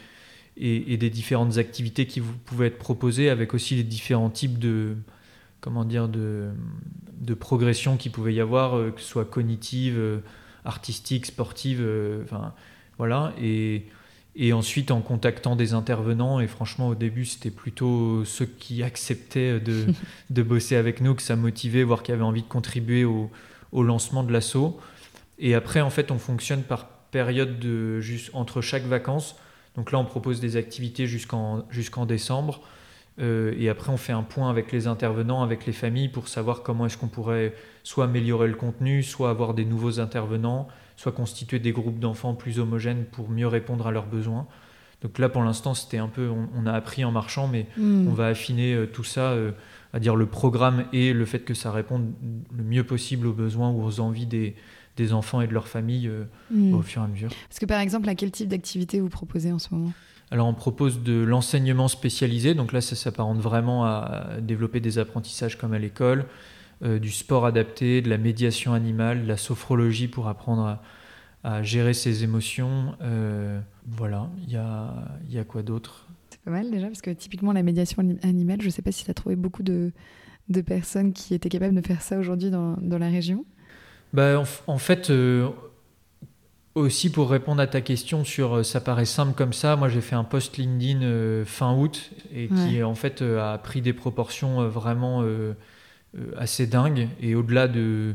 [0.58, 4.96] et, des différentes activités qui pouvaient être proposées, avec aussi les différents types de,
[5.62, 6.50] comment dire, de,
[7.22, 10.20] de progression qu'il pouvait y avoir, euh, que ce soit cognitive, euh,
[10.66, 11.86] artistique, sportive,
[12.24, 12.54] enfin
[12.98, 13.34] voilà.
[13.42, 13.86] Et,
[14.38, 19.60] et ensuite en contactant des intervenants, et franchement au début c'était plutôt ceux qui acceptaient
[19.60, 19.88] de,
[20.30, 23.30] de, bosser avec nous, que ça motivait, voire qui avaient envie de contribuer au,
[23.72, 24.80] au lancement de l'assaut.
[25.40, 29.36] Et après en fait on fonctionne par période de, juste entre chaque vacances.
[29.76, 32.62] Donc là, on propose des activités jusqu'en jusqu'en décembre.
[33.20, 36.62] Euh, et après, on fait un point avec les intervenants, avec les familles, pour savoir
[36.64, 40.68] comment est-ce qu'on pourrait soit améliorer le contenu, soit avoir des nouveaux intervenants,
[40.98, 44.48] soit constituer des groupes d'enfants plus homogènes pour mieux répondre à leurs besoins.
[45.04, 48.08] Donc là, pour l'instant, c'était un peu, on, a appris en marchant, mais hmm.
[48.08, 49.52] on va affiner euh, tout ça, euh,
[49.94, 52.14] à dire le programme et le fait que ça réponde
[52.56, 54.56] le mieux possible aux besoins ou aux envies des,
[54.96, 56.74] des enfants et de leurs familles euh, hmm.
[56.74, 57.30] au fur et à mesure.
[57.48, 59.94] Parce que par exemple, à quel type d'activité vous proposez en ce moment?
[60.32, 65.58] Alors on propose de l'enseignement spécialisé, donc là ça s'apparente vraiment à développer des apprentissages
[65.58, 66.26] comme à l'école,
[66.84, 70.80] euh, du sport adapté, de la médiation animale, de la sophrologie pour apprendre
[71.44, 72.96] à, gérer ses émotions.
[73.02, 74.94] Euh, voilà, il y a,
[75.28, 76.08] y a quoi d'autre?
[76.30, 79.06] C'est pas mal déjà, parce que typiquement la médiation animale, je ne sais pas si
[79.06, 79.92] tu as trouvé beaucoup de,
[80.50, 83.44] de, personnes qui étaient capables de faire ça aujourd'hui dans, dans la région.
[84.14, 85.50] Bah, en, fait, euh,
[86.76, 90.16] aussi pour répondre à ta question sur ça paraît simple comme ça, moi j'ai fait
[90.16, 95.24] un post LinkedIn fin août et qui en fait a pris des proportions vraiment
[96.38, 98.14] assez dingues et au-delà de,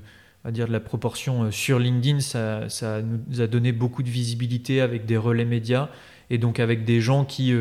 [0.51, 5.07] dire de la proportion sur LinkedIn, ça, ça, nous a donné beaucoup de visibilité avec
[5.07, 5.89] des relais médias
[6.31, 7.53] et donc avec des gens qui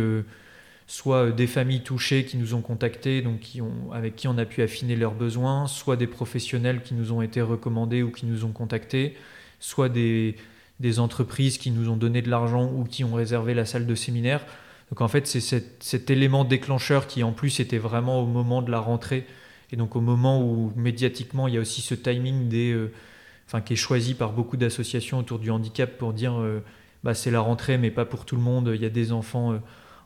[0.91, 4.37] soit euh, des familles touchées qui nous ont contactés, donc qui ont, avec qui on
[4.37, 8.25] a pu affiner leurs besoins, soit des professionnels qui nous ont été recommandés ou qui
[8.25, 9.15] nous ont contactés,
[9.59, 10.35] soit des,
[10.81, 13.95] des entreprises qui nous ont donné de l'argent ou qui ont réservé la salle de
[13.95, 14.41] séminaire.
[14.89, 18.69] Donc en fait, c'est cet, élément déclencheur qui en plus était vraiment au moment de
[18.69, 19.25] la rentrée
[19.71, 22.91] et donc au moment où médiatiquement il y a aussi ce timing des, euh,
[23.47, 26.59] enfin, qui est choisi par beaucoup d'associations autour du handicap pour dire euh,
[27.03, 29.59] bah, c'est la rentrée mais pas pour tout le monde, il y a des enfants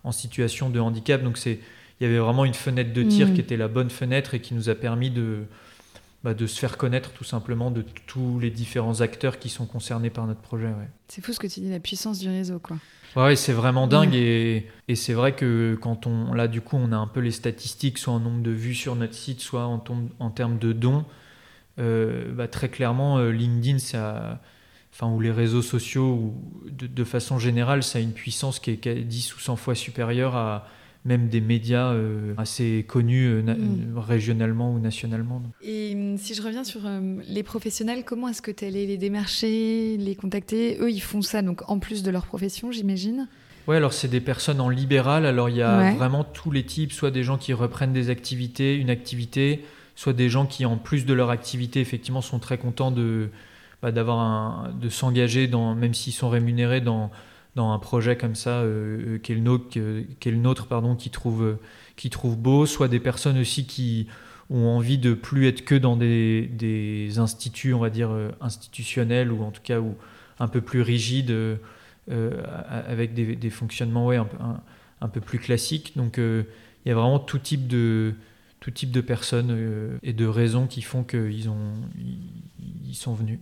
[0.03, 1.23] en situation de handicap.
[1.23, 1.59] Donc c'est,
[1.99, 3.33] il y avait vraiment une fenêtre de tir mm.
[3.33, 5.43] qui était la bonne fenêtre et qui nous a permis de,
[6.25, 10.09] bah, de se faire connaître tout simplement de tous les différents acteurs qui sont concernés
[10.09, 10.67] par notre projet.
[11.07, 12.59] C'est fou ce que tu dis, la puissance du réseau.
[12.59, 12.77] quoi.
[13.15, 16.91] Ouais, c'est vraiment dingue et, et c'est vrai que quand on là du coup on
[16.91, 19.81] a un peu les statistiques soit en nombre de vues sur notre site soit en,
[20.19, 21.05] en termes de dons
[21.79, 24.41] euh, bah, très clairement euh, LinkedIn ça
[24.95, 28.87] enfin, ou les réseaux sociaux, ou de, façon générale, ça a une puissance qui est
[28.87, 30.67] 10 ou 100 fois supérieure à
[31.05, 33.97] même des médias euh, assez connus euh, mm.
[33.97, 35.41] régionalement ou nationalement.
[35.61, 38.97] Et hum, si je reviens sur euh, les professionnels, comment est-ce que tu allais les
[38.97, 40.77] démarcher, les contacter?
[40.81, 43.27] Eux, ils font ça donc en plus de leur profession, j'imagine
[43.67, 45.25] oui, alors c'est des personnes en libéral.
[45.25, 48.75] Alors il y a vraiment tous les types, soit des gens qui reprennent des activités,
[48.75, 52.91] une activité, soit des gens qui, en plus de leur activité, effectivement, sont très contents
[52.91, 53.29] de,
[53.81, 57.09] bah, d'avoir de s'engager dans, même s'ils sont rémunérés dans,
[57.55, 61.57] dans un projet comme ça euh, euh qui est le nôtre, qui pardon, qui trouve,
[61.95, 64.07] qui trouve beau, soit des personnes aussi qui
[64.49, 69.31] ont envie de plus être que dans des, des instituts, on va dire euh, institutionnels
[69.31, 69.95] ou en tout cas ou
[70.39, 71.57] un peu plus rigides, euh,
[72.69, 74.19] avec des, des, fonctionnements ouais,
[75.01, 75.93] un, peu plus classiques.
[75.95, 76.45] Donc il
[76.85, 78.13] y a vraiment tout type de
[78.59, 81.49] tout type de personnes et de raisons qui font qu'ils
[82.85, 83.39] ils sont venus.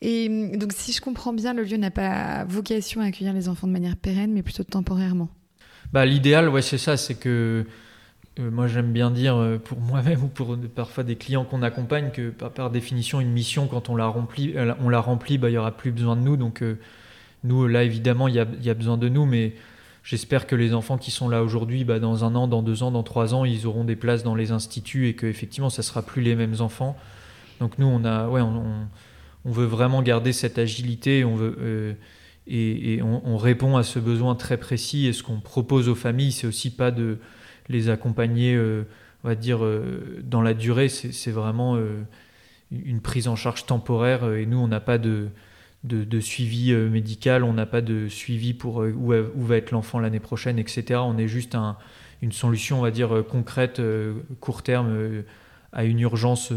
[0.00, 3.48] Et hum, donc, si je comprends bien, le lieu n'a pas vocation à accueillir les
[3.48, 5.28] enfants de manière pérenne, mais plutôt temporairement.
[5.92, 7.64] Bah, l'idéal, ouais, c'est ça, c'est que
[8.38, 12.10] euh, moi j'aime bien dire euh, pour moi-même ou pour parfois des clients qu'on accompagne
[12.10, 15.54] que par, définition une mission quand on la remplit, euh, on la remplit, bah, il
[15.54, 16.36] y aura plus besoin de nous.
[16.36, 16.62] Donc
[17.44, 19.54] nous là évidemment il y a, besoin de nous, mais
[20.02, 22.90] j'espère que les enfants qui sont là aujourd'hui, bah, dans un an, dans deux ans,
[22.90, 26.02] dans trois ans, ils auront des places dans les instituts et que effectivement ça sera
[26.02, 26.96] plus les mêmes enfants.
[27.60, 28.42] Donc nous, on, a, ouais,
[29.50, 31.24] veut vraiment garder cette agilité.
[31.24, 31.94] On euh,
[32.48, 35.06] et, on, répond à ce besoin très précis.
[35.06, 37.18] Et ce qu'on propose aux familles, c'est aussi pas de
[37.68, 38.84] les accompagner, euh,
[39.24, 40.88] on dire, euh, dans la durée.
[40.88, 41.78] C'est vraiment
[42.70, 44.32] une prise en charge temporaire.
[44.32, 45.28] Et nous, on n'a pas de,
[46.20, 51.00] suivi médical, on n'a pas de suivi pour où, va être l'enfant l'année prochaine, etc.
[51.02, 51.76] On est juste un,
[52.22, 53.82] une solution, on va dire, concrète,
[54.40, 55.24] court terme,
[55.72, 56.52] à une urgence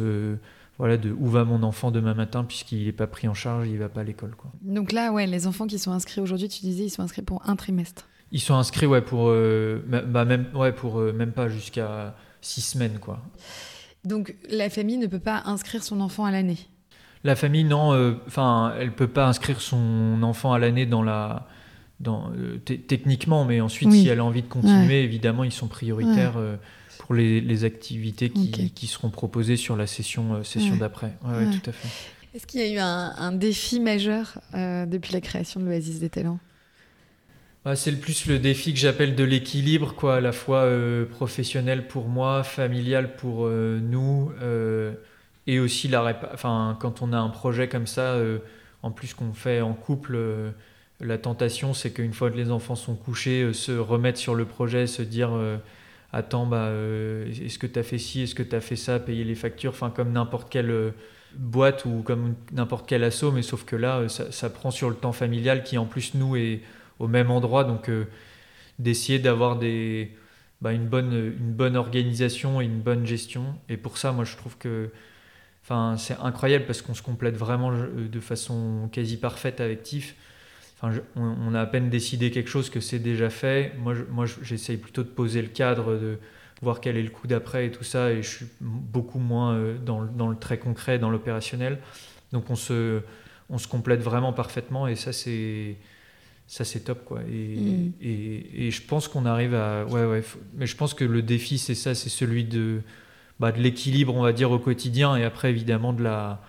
[0.79, 3.73] voilà, de où va mon enfant demain matin puisqu'il n'est pas pris en charge, il
[3.73, 4.33] ne va pas à l'école.
[4.35, 4.49] Quoi.
[4.61, 7.47] Donc là, ouais, les enfants qui sont inscrits aujourd'hui, tu disais, ils sont inscrits pour
[7.47, 8.07] un trimestre.
[8.31, 12.61] Ils sont inscrits, ouais, pour, euh, bah, même, ouais, pour euh, même pas jusqu'à six
[12.61, 13.21] semaines, quoi.
[14.05, 16.57] Donc la famille ne peut pas inscrire son enfant à l'année?
[17.25, 21.47] La famille, non, euh, enfin, elle peut pas inscrire son enfant à l'année dans la,
[21.99, 22.31] dans,
[22.63, 26.37] techniquement, mais ensuite, si elle a envie de continuer, évidemment, ils sont prioritaires
[26.99, 31.13] pour les, activités qui, seront proposées sur la session, euh, session d'après.
[31.23, 31.87] Oui, tout à fait.
[32.35, 36.09] Est-ce qu'il y a eu un, défi majeur euh, depuis la création de l'Oasis des
[36.09, 36.39] talents
[37.63, 41.05] bah, C'est le plus le défi que j'appelle de l'équilibre, quoi, à la fois euh,
[41.05, 44.31] professionnel pour moi, familial pour nous,
[45.47, 48.17] et aussi la enfin, quand on a un projet comme ça,
[48.83, 50.19] en plus qu'on fait en couple,
[50.99, 54.85] la tentation c'est qu'une fois que les enfants sont couchés, se remettre sur le projet,
[54.85, 55.31] se dire
[56.11, 58.99] attends, bah, euh, est-ce que tu as fait ci, est-ce que tu as fait ça,
[58.99, 60.91] payer les factures, enfin comme n'importe quelle euh,
[61.35, 64.95] boîte ou comme n'importe quel assaut, mais sauf que là, euh, ça, prend sur le
[64.95, 66.61] temps familial qui en plus nous est
[66.99, 67.89] au même endroit, donc
[68.77, 70.11] d'essayer d'avoir des,
[70.61, 73.55] bah, une, bonne, une bonne organisation et une bonne gestion.
[73.69, 74.89] Et pour ça, moi je trouve que
[75.97, 80.15] c'est incroyable parce qu'on se complète vraiment de façon quasi parfaite avec Tiff
[81.15, 83.73] on, a à peine décidé quelque chose que c'est déjà fait.
[83.79, 86.17] Moi, moi j'essaye plutôt de poser le cadre, de
[86.61, 89.77] voir quel est le coup d'après et tout ça, et je suis beaucoup moins euh,
[89.77, 91.79] dans, le très concret, dans l'opérationnel.
[92.31, 93.01] Donc on se,
[93.49, 95.77] on se complète vraiment parfaitement, et ça c'est
[96.47, 97.21] ça c'est top quoi.
[97.29, 97.93] Et, mm.
[98.01, 100.23] et, je pense qu'on arrive à ouais ouais.
[100.55, 102.81] Mais je pense que le défi c'est ça, c'est celui de
[103.39, 106.41] bah, de l'équilibre on va dire au quotidien, et après évidemment de la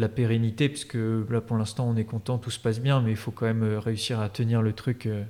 [0.00, 3.16] la pérennité, puisque là pour l'instant on est content, tout se passe bien, mais il
[3.16, 5.22] faut quand même euh, réussir à tenir le truc euh,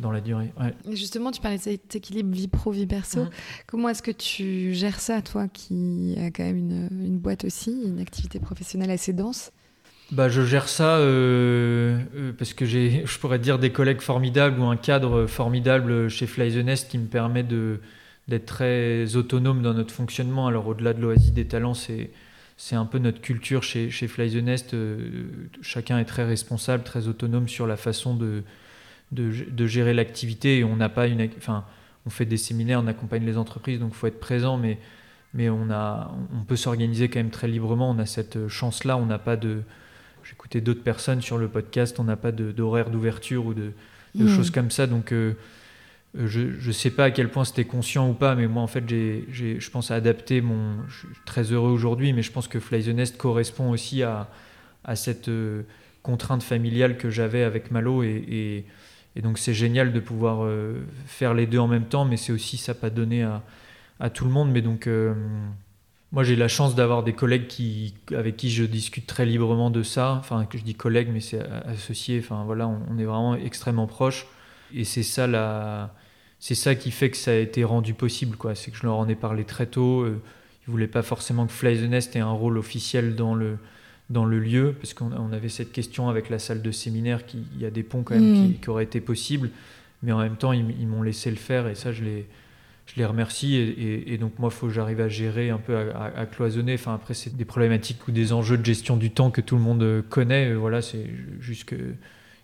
[0.00, 0.52] dans la durée.
[0.90, 3.26] Justement, tu parlais de cet équilibre vie pro, vie perso.
[3.66, 7.98] Comment est-ce que tu gères ça, toi qui as quand même une, boîte aussi, une
[7.98, 9.50] activité professionnelle assez dense?
[10.12, 12.00] Bah, je gère ça euh,
[12.38, 16.52] parce que j'ai, je pourrais dire, des collègues formidables ou un cadre formidable chez Fly
[16.52, 17.80] the Nest qui me permet de,
[18.28, 20.46] d'être très autonome dans notre fonctionnement.
[20.46, 22.10] Alors au-delà de l'oasis des talents, c'est,
[22.60, 24.74] c'est un peu notre culture chez, chez Fly the Nest.
[24.74, 24.98] Euh,
[25.62, 28.42] chacun est très responsable, très autonome sur la façon de,
[29.12, 30.58] de, gérer l'activité.
[30.58, 31.64] Et on n'a pas une, enfin,
[32.04, 34.78] on fait des séminaires, on accompagne les entreprises, donc il faut être présent, mais,
[35.34, 37.90] mais on, a, on peut s'organiser quand même très librement.
[37.90, 38.96] On a cette chance-là.
[38.96, 39.62] On n'a pas de.
[40.24, 43.70] J'écoutais d'autres personnes sur le podcast, on n'a pas d'horaire d'ouverture ou de,
[44.16, 44.28] de mmh.
[44.28, 44.88] choses comme ça.
[44.88, 45.12] Donc.
[45.12, 45.34] Euh,
[46.14, 48.84] je ne sais pas à quel point c'était conscient ou pas, mais moi en fait,
[48.88, 50.86] j'ai, je pense à adapter mon.
[50.88, 54.28] Je suis très heureux aujourd'hui, mais je pense que Fly the Nest correspond aussi à,
[54.84, 55.62] à cette euh,
[56.02, 58.02] contrainte familiale que j'avais avec Malo.
[58.02, 58.64] Et,
[59.16, 62.32] et, donc c'est génial de pouvoir euh, faire les deux en même temps, mais c'est
[62.32, 63.42] aussi ça pas donné à,
[64.00, 64.50] à, tout le monde.
[64.50, 64.88] Mais donc.
[66.10, 69.82] moi, j'ai la chance d'avoir des collègues qui, avec qui je discute très librement de
[69.82, 70.14] ça.
[70.14, 72.18] Enfin, que je dis collègues, mais c'est associé.
[72.18, 74.26] Enfin, voilà, on est vraiment extrêmement proches.
[74.74, 75.94] Et c'est ça la,
[76.40, 78.54] c'est ça qui fait que ça a été rendu possible, quoi.
[78.54, 80.06] C'est que je leur en ai parlé très tôt.
[80.06, 80.16] Ils euh,
[80.66, 83.58] ils voulaient pas forcément que Fly the Nest ait un rôle officiel dans le
[84.10, 87.44] dans le lieu, parce qu'on on avait cette question avec la salle de séminaire, qu'il
[87.58, 88.60] y a des ponts quand même qui, mm.
[88.60, 89.50] qui, auraient été possibles,
[90.02, 92.26] mais en même temps ils, m'ont laissé le faire et ça je les
[92.86, 96.24] je les remercie et, donc moi il faut que j'arrive à gérer un peu à,
[96.24, 96.72] cloisonner.
[96.72, 99.60] Enfin après c'est des problématiques ou des enjeux de gestion du temps que tout le
[99.60, 100.54] monde connaît.
[100.54, 101.04] Voilà c'est
[101.38, 101.76] juste que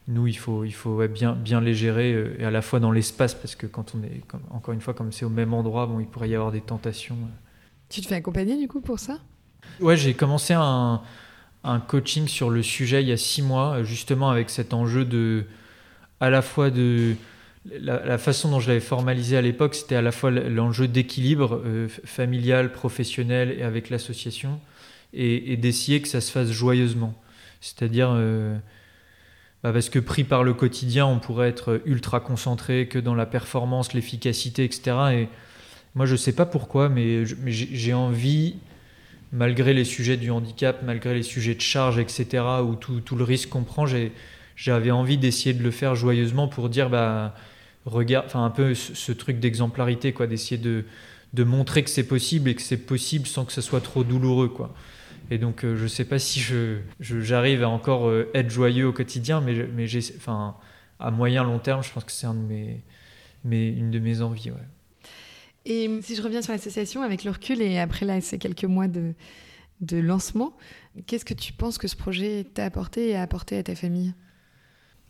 [0.07, 2.93] nous, il faut, il faut bien, bien les gérer, euh, et à la fois dans
[2.93, 6.01] l'espace, parce que quand on est, encore une fois, comme c'est au même endroit, bon,
[6.01, 7.17] il pourrait y avoir des tentations.
[7.89, 9.19] Tu te fais accompagner du coup pour ça?
[9.81, 11.01] Ouais, j'ai commencé un,
[11.65, 15.45] un, coaching sur le sujet il y a six mois, justement avec cet enjeu de,
[16.21, 17.17] à la fois de,
[17.65, 21.89] la, façon dont je l'avais formalisé à l'époque, c'était à la fois l'enjeu d'équilibre euh,
[22.05, 24.61] familial, professionnel et avec l'association,
[25.13, 27.15] et, d'essayer que ça se fasse joyeusement.
[27.61, 28.59] C'est-à-dire, euh,
[29.65, 33.25] bah, parce que pris par le quotidien, on pourrait être ultra concentré que dans la
[33.25, 34.97] performance, l'efficacité, etc.
[35.13, 35.29] Et
[35.95, 38.57] moi, je ne sais pas pourquoi, mais j'ai envie,
[39.33, 43.49] malgré les sujets du handicap, malgré les sujets de charge, etc., ou tout, le risque
[43.49, 43.87] qu'on prend,
[44.55, 47.35] j'avais envie d'essayer de le faire joyeusement pour dire, bah,
[47.87, 50.85] regarde, enfin un peu ce, truc d'exemplarité, quoi, d'essayer de,
[51.33, 54.49] de montrer que c'est possible et que c'est possible sans que ce soit trop douloureux,
[54.49, 54.75] quoi.
[55.31, 59.41] Et donc, je ne sais pas si je, j'arrive à encore être joyeux au quotidien,
[59.41, 60.57] mais, mais enfin,
[61.01, 64.51] à moyen long terme, je pense que c'est une de mes envies.
[65.67, 68.87] Et si je reviens sur l'association, avec le recul et après là, ces quelques mois
[68.87, 69.15] de,
[69.81, 70.57] de lancement,
[71.07, 74.15] qu'est-ce que tu penses que ce projet t'a apporté et a apporté à ta famille?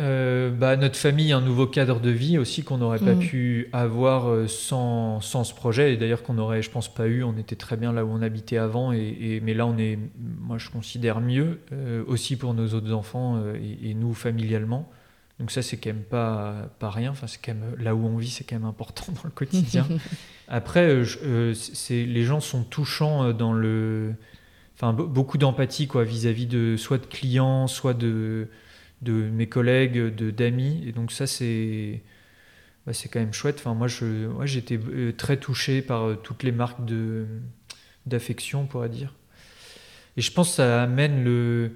[0.01, 3.21] Euh, bah, notre famille, un nouveau cadre de vie aussi qu'on n'aurait pas mm.
[3.21, 7.23] pu avoir euh, sans, sans ce projet et d'ailleurs qu'on n'aurait, je pense, pas eu.
[7.23, 9.97] On était très bien là où on habitait avant, et, mais là on est,
[10.41, 14.91] moi je considère mieux euh, aussi pour nos autres enfants et, nous familialement.
[15.39, 17.13] Donc ça c'est quand même pas, pas rien.
[17.13, 19.87] Enfin c'est quand même là où on vit, c'est quand même important dans le quotidien.
[20.49, 21.05] Après,
[21.55, 24.15] c'est les gens sont touchants dans le,
[24.75, 28.49] enfin beaucoup d'empathie quoi vis-à-vis de soit de clients, soit de
[29.05, 30.83] de mes collègues, de d'amis.
[30.87, 32.03] Et donc ça, c'est
[32.87, 33.57] bah, c'est quand même chouette.
[33.61, 37.27] Enfin, moi, je, j'étais euh, très touché par euh, toutes les marques de
[38.07, 39.15] d'affection, on pourrait dire.
[40.17, 41.73] Et je pense que ça amène le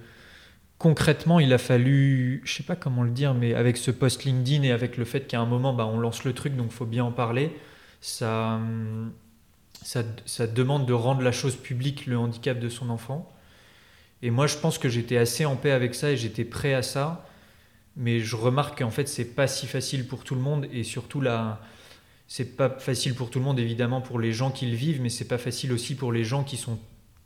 [0.79, 4.63] concrètement, il a fallu, je sais pas comment le dire, mais avec ce post LinkedIn
[4.63, 7.05] et avec le fait qu'à un moment, bah, on lance le truc, donc faut bien
[7.05, 7.53] en parler.
[8.01, 8.61] Ça,
[9.83, 13.31] ça, ça demande de rendre la chose publique, le handicap de son enfant.
[14.23, 16.83] Et moi, je pense que j'étais assez en paix avec ça et j'étais prêt à
[16.83, 17.25] ça.
[17.97, 21.21] Mais je remarque qu'en fait, c'est pas si facile pour tout le monde et surtout
[21.21, 21.61] là,
[22.29, 25.09] c'est pas facile pour tout le monde évidemment pour les gens qui le vivent, mais
[25.09, 26.79] c'est pas facile aussi pour les gens qui sont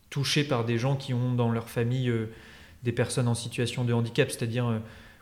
[0.08, 2.30] touchés par des gens qui ont dans leur famille euh,
[2.84, 4.30] des personnes en situation de handicap.
[4.30, 4.78] C'est-à-dire, euh,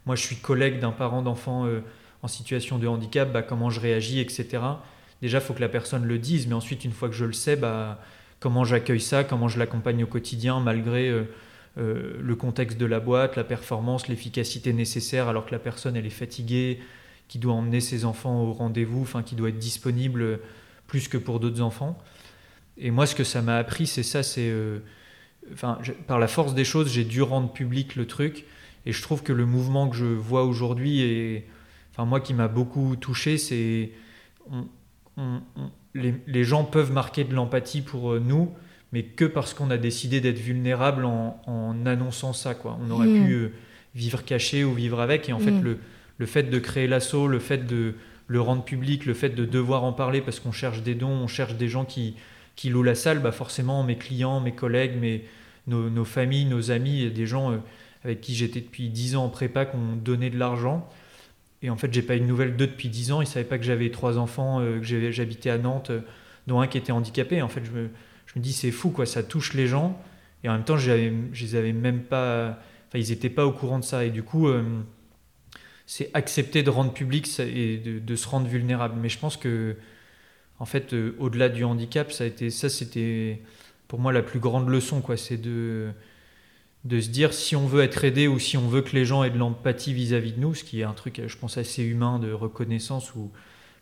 [0.06, 1.80] moi, je suis collègue d'un parent d'enfant euh,
[2.22, 4.62] en situation de handicap, bah, comment je réagis, etc.
[5.22, 7.32] Déjà, il faut que la personne le dise, mais ensuite, une fois que je le
[7.32, 8.00] sais, bah,
[8.38, 11.12] comment j'accueille ça, comment je l'accompagne au quotidien malgré
[11.80, 16.06] euh, le contexte de la boîte, la performance, l'efficacité nécessaire alors que la personne elle
[16.06, 16.80] est fatiguée,
[17.28, 20.40] qui doit emmener ses enfants au rendez-vous, enfin qui doit être disponible
[20.86, 21.96] plus que pour d'autres enfants.
[22.76, 24.80] Et moi ce que ça m'a appris c'est ça, c'est euh,
[25.52, 28.44] enfin par la force des choses j'ai dû rendre public le truc
[28.84, 31.46] et je trouve que le mouvement que je vois aujourd'hui et
[31.98, 33.90] moi qui m'a beaucoup touché c'est
[35.94, 38.54] les, les, gens peuvent marquer de l'empathie pour euh, nous
[38.92, 42.54] mais que parce qu'on a décidé d'être vulnérable en, annonçant ça.
[42.54, 42.78] Quoi.
[42.82, 43.26] On aurait mm.
[43.26, 43.52] pu euh,
[43.94, 45.28] vivre caché ou vivre avec.
[45.28, 45.62] Et en fait, mm.
[45.62, 45.78] le,
[46.18, 47.94] le, fait de créer l'assaut, le fait de
[48.26, 51.26] le rendre public, le fait de devoir en parler parce qu'on cherche des dons, on
[51.26, 52.14] cherche des gens qui,
[52.56, 55.24] qui louent la salle, bah forcément mes clients, mes collègues, mes,
[55.66, 57.56] nos, nos familles, nos amis, des gens euh,
[58.04, 60.88] avec qui j'étais depuis 10 ans en prépa qui ont donné de l'argent.
[61.62, 63.20] Et en fait, j'ai pas eu de nouvelles d'eux depuis 10 ans.
[63.20, 65.92] Ils savaient pas que j'avais trois enfants, euh, que j'habitais à Nantes,
[66.46, 67.42] dont un qui était handicapé.
[67.42, 67.90] En fait, je me,
[68.32, 70.00] je me dis c'est fou quoi, ça touche les gens.
[70.44, 72.58] Et en même temps je les avais même pas,
[72.88, 74.04] enfin ils n'étaient pas au courant de ça.
[74.04, 74.62] Et du coup euh,
[75.86, 78.96] c'est accepter de rendre public et de, se rendre vulnérable.
[79.00, 79.76] Mais je pense que
[80.58, 83.42] en fait euh, au-delà du handicap ça a été ça c'était
[83.88, 85.90] pour moi la plus grande leçon quoi, c'est de
[86.84, 89.22] de se dire si on veut être aidé ou si on veut que les gens
[89.22, 92.18] aient de l'empathie vis-à-vis de nous, ce qui est un truc, je pense, assez humain
[92.18, 93.30] de reconnaissance, où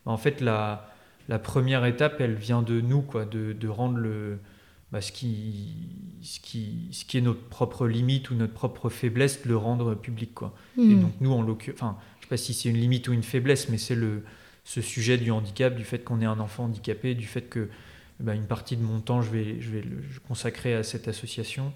[0.05, 0.91] en fait la,
[1.29, 4.39] la première étape, elle vient de nous, quoi, de, de rendre le,
[4.91, 5.75] bah, ce, qui,
[6.23, 9.95] ce, qui, ce qui est notre propre limite ou notre propre faiblesse, de le rendre
[9.95, 10.33] public.
[10.35, 10.55] Quoi.
[10.79, 11.01] Et hmm.
[11.03, 13.23] donc nous, en l'occurrence, enfin, je ne sais pas si c'est une limite ou une
[13.23, 14.25] faiblesse, mais c'est le,
[14.65, 17.69] ce sujet du handicap, du fait qu'on est un enfant handicapé, du fait que
[18.21, 21.75] bah, une partie de mon temps, je vais, je vais le consacrer à cette association.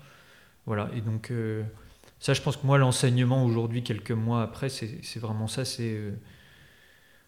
[0.64, 1.62] Voilà, et donc euh,
[2.20, 5.92] ça, je pense que moi, l'enseignement aujourd'hui, quelques mois après, c'est vraiment ça, c'est...
[5.92, 6.12] Euh,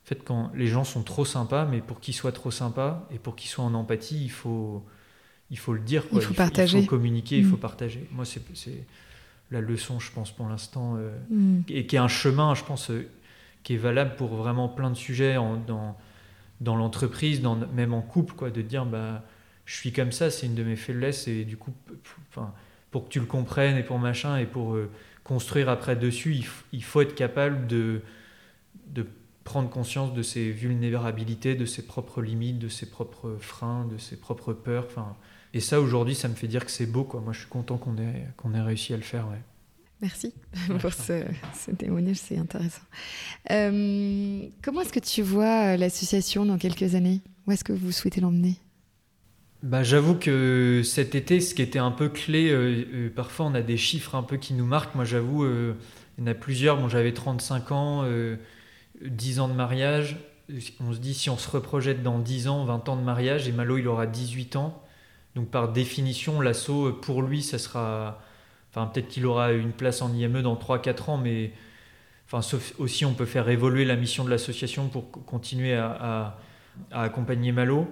[0.04, 3.18] en fait, quand les gens sont trop sympas, mais pour qu'ils soient trop sympas et
[3.18, 4.84] pour qu'ils soient en empathie, il faut,
[5.50, 6.04] il faut le dire.
[6.12, 6.78] Il faut partager.
[6.78, 7.60] Il faut communiquer, il faut mm.
[7.60, 8.06] partager.
[8.12, 8.42] Moi, c'est
[9.50, 11.62] la leçon, je pense, pour l'instant, euh, mm.
[11.68, 13.08] et qui est un chemin, je pense, euh,
[13.62, 15.36] qui est valable pour vraiment plein de sujets
[15.66, 15.96] dans,
[16.60, 17.42] dans l'entreprise,
[17.72, 19.24] même en couple, quoi, de dire, bah,
[19.64, 21.72] je suis comme ça, c'est une de mes faiblesses, et du coup,
[22.28, 22.52] enfin,
[22.90, 24.90] pour que tu le comprennes et pour machin, et pour euh,
[25.22, 28.02] construire après dessus, il, il, faut être capable de,
[28.88, 29.06] de
[29.44, 34.16] prendre conscience de ses vulnérabilités, de ses propres limites, de ses propres freins, de ses
[34.16, 34.86] propres peurs.
[34.86, 35.16] Enfin,
[35.52, 37.04] et ça, aujourd'hui, ça me fait dire que c'est beau.
[37.04, 37.20] Quoi.
[37.20, 39.28] Moi, je suis content qu'on ait, qu'on ait réussi à le faire.
[39.28, 39.40] Ouais.
[40.00, 40.34] Merci
[40.80, 41.22] pour ce,
[41.78, 42.82] témoignage, c'est intéressant.
[43.50, 47.20] Euh, comment est-ce que tu vois euh, l'association dans quelques années?
[47.46, 48.56] Où est-ce que vous souhaitez l'emmener?
[49.62, 53.62] Bah, J'avoue que cet été, ce qui était un peu clé, euh, parfois on a
[53.62, 54.94] des chiffres un peu qui nous marquent.
[54.94, 55.74] Moi, j'avoue, il
[56.18, 56.78] y en a plusieurs.
[56.78, 58.04] Bon, j'avais 35 ans.
[59.02, 60.16] 10 ans de mariage,
[60.80, 63.52] on se dit si on se reprojette dans 10 ans, 20 ans de mariage, et
[63.52, 64.82] Malo il aura 18 ans.
[65.34, 68.20] Donc par définition, l'assaut pour lui, ça sera.
[68.70, 71.52] Enfin, peut-être qu'il aura une place en IME dans 3-4 ans, mais.
[72.26, 72.40] Enfin,
[72.78, 76.38] aussi, on peut faire évoluer la mission de l'association pour continuer à,
[76.90, 77.86] accompagner Malo.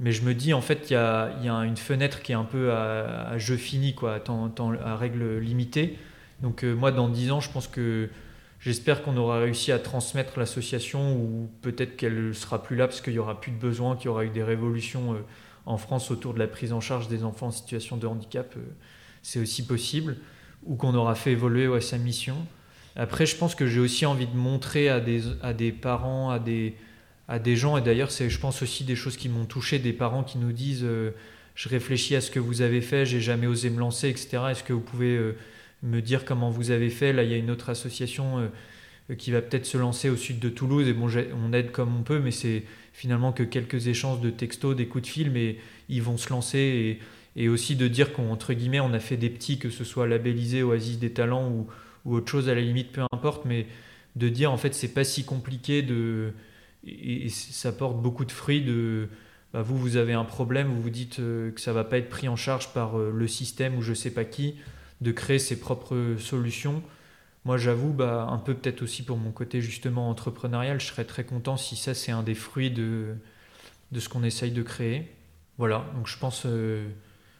[0.00, 1.32] Mais je me dis, en fait, il y a,
[1.64, 4.22] une fenêtre qui est un peu à, jeu fini, quoi,
[4.84, 5.98] à, règle limitée.
[6.40, 8.08] Donc, moi, dans 10 ans, je pense que
[8.60, 13.14] j'espère qu'on aura réussi à transmettre l'association ou peut-être qu'elle sera plus là parce qu'il
[13.14, 15.16] y aura plus de besoin, qu'il y aura eu des révolutions
[15.66, 18.54] en France autour de la prise en charge des enfants en situation de handicap.
[19.22, 20.16] c'est aussi possible.
[20.64, 22.36] Ou qu'on aura fait évoluer sa mission.
[22.98, 27.76] Après, je pense que j'ai aussi envie de montrer à des, parents, à des, gens,
[27.76, 30.50] et d'ailleurs, c'est, je pense aussi des choses qui m'ont touché, des parents qui nous
[30.50, 31.12] disent euh,
[31.54, 34.38] Je réfléchis à ce que vous avez fait, j'ai jamais osé me lancer, etc.
[34.50, 35.36] Est-ce que vous pouvez euh,
[35.82, 37.12] me dire comment vous avez fait.
[37.12, 38.38] Là, il y a une autre association
[39.10, 41.08] euh, qui va peut-être se lancer au sud de Toulouse, et bon,
[41.42, 45.04] on aide comme on peut, mais c'est finalement que quelques échanges de textos, des coups
[45.04, 45.56] de fil, mais
[45.88, 46.98] ils vont se lancer.
[47.36, 50.64] Et, aussi de dire qu'entre guillemets, on a fait des petits, que ce soit labellisé
[50.64, 51.68] Oasis des talents ou
[52.04, 53.66] autre chose à la limite, peu importe, mais
[54.16, 56.32] de dire en fait c'est pas si compliqué de
[56.86, 59.08] et, ça porte beaucoup de fruits de
[59.52, 62.08] bah, vous vous avez un problème, vous vous dites euh, que ça va pas être
[62.08, 64.56] pris en charge par euh, le système ou je sais pas qui,
[65.00, 66.82] de créer ses propres solutions.
[67.44, 71.24] Moi j'avoue, bah, un peu peut-être aussi pour mon côté justement entrepreneurial, je serais très
[71.24, 73.14] content si ça c'est un des fruits de,
[73.92, 75.14] de ce qu'on essaye de créer.
[75.56, 76.86] Voilà, donc je pense, euh,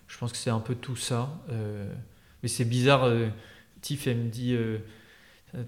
[0.07, 1.39] je pense que c'est un peu tout ça.
[2.43, 3.09] mais c'est bizarre
[3.81, 4.79] Tiff, elle me dit euh,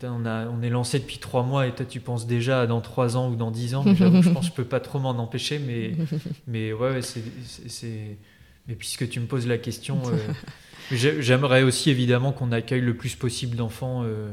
[0.02, 3.16] on, a, on est lancé depuis trois mois et toi tu penses déjà dans trois
[3.16, 3.84] ans ou dans dix ans.
[3.86, 5.96] je pense que je peux pas trop m'en empêcher, mais,
[6.46, 7.22] mais ouais, c'est.
[8.68, 10.16] Mais puisque tu me poses la question, euh,
[10.90, 14.32] j'aimerais aussi évidemment qu'on accueille le plus possible d'enfants euh,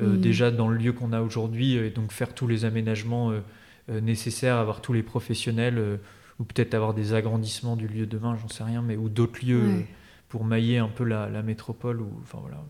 [0.00, 0.20] mm.
[0.20, 3.32] déjà dans le lieu qu'on a aujourd'hui et donc faire tous les aménagements
[3.88, 6.00] nécessaires, avoir tous les professionnels
[6.38, 9.84] ou peut-être avoir des agrandissements du lieu demain, j'en sais rien, mais ou d'autres lieux
[10.28, 12.00] pour mailler un peu la, la métropole.
[12.00, 12.64] Ou, enfin voilà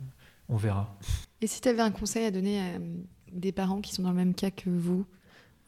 [0.49, 0.97] on verra.
[1.41, 2.79] Et si tu avais un conseil à donner à
[3.33, 5.07] des parents qui sont dans le même cas que vous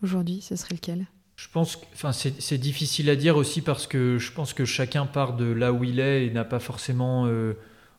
[0.02, 1.06] aujourd'hui, ce serait lequel?
[1.36, 5.36] Je pense, enfin, c'est difficile à dire aussi parce que je pense que chacun part
[5.36, 7.52] de là où il est et n'a pas forcément euh,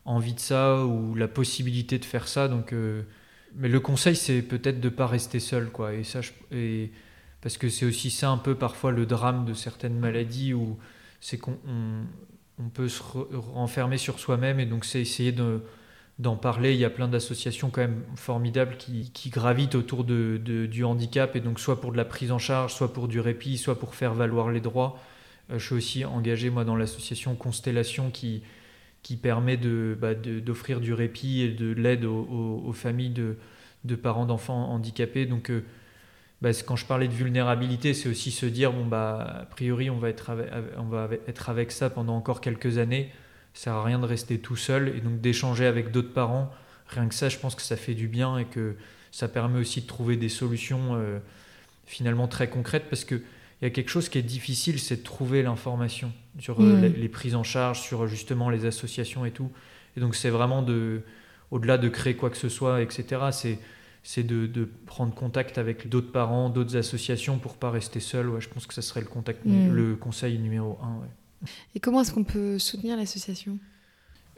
[0.04, 2.48] envie de ça ou la possibilité de faire ça.
[2.48, 3.02] Donc, euh,
[3.54, 5.94] mais le conseil, c'est peut-être de ne pas rester seul, quoi.
[5.94, 6.20] Et ça,
[6.50, 6.90] et,
[7.40, 10.76] parce que c'est aussi ça un peu parfois le drame de certaines maladies où
[11.20, 11.58] c'est qu'on
[12.58, 15.62] on, peut se renfermer sur soi-même et donc c'est essayer de
[16.18, 16.74] d'en parler.
[16.74, 21.40] Il y a plein d'associations quand même formidables qui, gravitent autour de, du handicap et
[21.40, 24.14] donc soit pour de la prise en charge, soit pour du répit, soit pour faire
[24.14, 24.98] valoir les droits.
[25.50, 28.42] Euh, je suis aussi engagé moi dans l'association Constellation qui,
[29.02, 33.14] qui permet bah, d'offrir du répit et de l'aide aux, familles
[33.84, 35.24] de, parents d'enfants handicapés.
[35.24, 35.64] Donc euh,
[36.42, 39.98] bah, quand je parlais de vulnérabilité, c'est aussi se dire bon bah a priori on
[39.98, 40.32] va être
[40.76, 43.10] on va être avec ça pendant encore quelques années
[43.54, 46.52] ça sert à rien de rester tout seul et donc d'échanger avec d'autres parents.
[46.88, 48.76] Rien que ça, je pense que ça fait du bien et que
[49.10, 51.18] ça permet aussi de trouver des solutions euh,
[51.86, 53.22] finalement très concrètes parce que
[53.60, 56.94] il y a quelque chose qui est difficile, c'est de trouver l'information sur euh, mm.
[56.94, 59.50] les, prises en charge, sur justement les associations et tout.
[59.96, 61.02] Et donc c'est vraiment de,
[61.50, 63.20] au-delà de créer quoi que ce soit, etc.
[63.32, 63.58] C'est
[64.04, 68.30] c'est de, prendre contact avec d'autres parents, d'autres associations pour pas rester seul.
[68.30, 69.70] Ouais, je pense que ça serait le contact, mm.
[69.70, 71.00] le conseil numéro un.
[71.02, 71.08] Ouais.
[71.74, 73.58] Et comment est-ce qu'on peut soutenir l'association?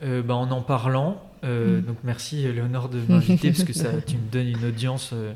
[0.03, 1.22] Euh, bah, En en parlant.
[1.44, 1.82] Euh, mm.
[1.82, 5.11] Donc merci Léonore de m'inviter parce que ça, tu me donnes une audience.
[5.12, 5.32] Euh,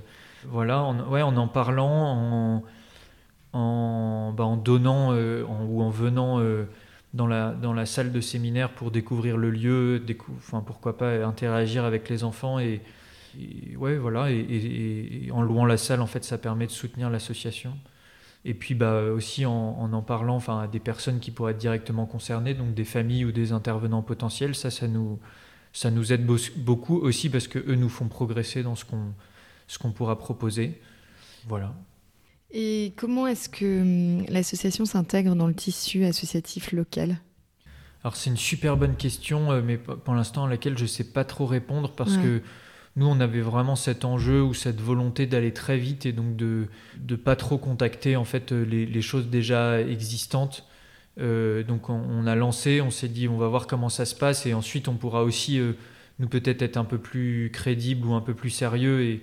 [0.46, 6.38] voilà, en, ouais, en en parlant, en, en, bah, en donnant ou en venant
[7.14, 10.04] dans, la, dans la salle de séminaire pour découvrir le lieu,
[10.36, 12.82] enfin, pourquoi pas interagir avec les enfants et,
[13.78, 17.72] ouais, voilà, et, en louant la salle, en fait, ça permet de soutenir l'association.
[18.44, 22.04] Et puis bah, aussi en, en, parlant enfin, à des personnes qui pourraient être directement
[22.04, 25.18] concernées, donc des familles ou des intervenants potentiels, ça, ça nous,
[25.72, 26.26] ça nous aide
[26.56, 29.14] beaucoup aussi parce qu'eux nous font progresser dans ce qu'on
[29.66, 30.80] ce qu'on pourra proposer.
[31.46, 31.74] Voilà.
[32.50, 33.80] Et comment est-ce que
[34.20, 37.18] hum, l'association s'intègre dans le tissu associatif local?
[38.02, 41.04] Alors c'est une super bonne question, euh, mais pour l'instant à laquelle je ne sais
[41.04, 42.42] pas trop répondre parce que
[42.96, 46.68] nous, on avait vraiment cet enjeu ou cette volonté d'aller très vite et donc de
[47.08, 50.64] ne pas trop contacter en fait les, choses déjà existantes.
[51.18, 54.46] Euh, donc on, a lancé, on s'est dit on va voir comment ça se passe
[54.46, 55.72] et ensuite on pourra aussi euh,
[56.18, 59.22] nous peut-être être un peu plus crédible ou un peu plus sérieux et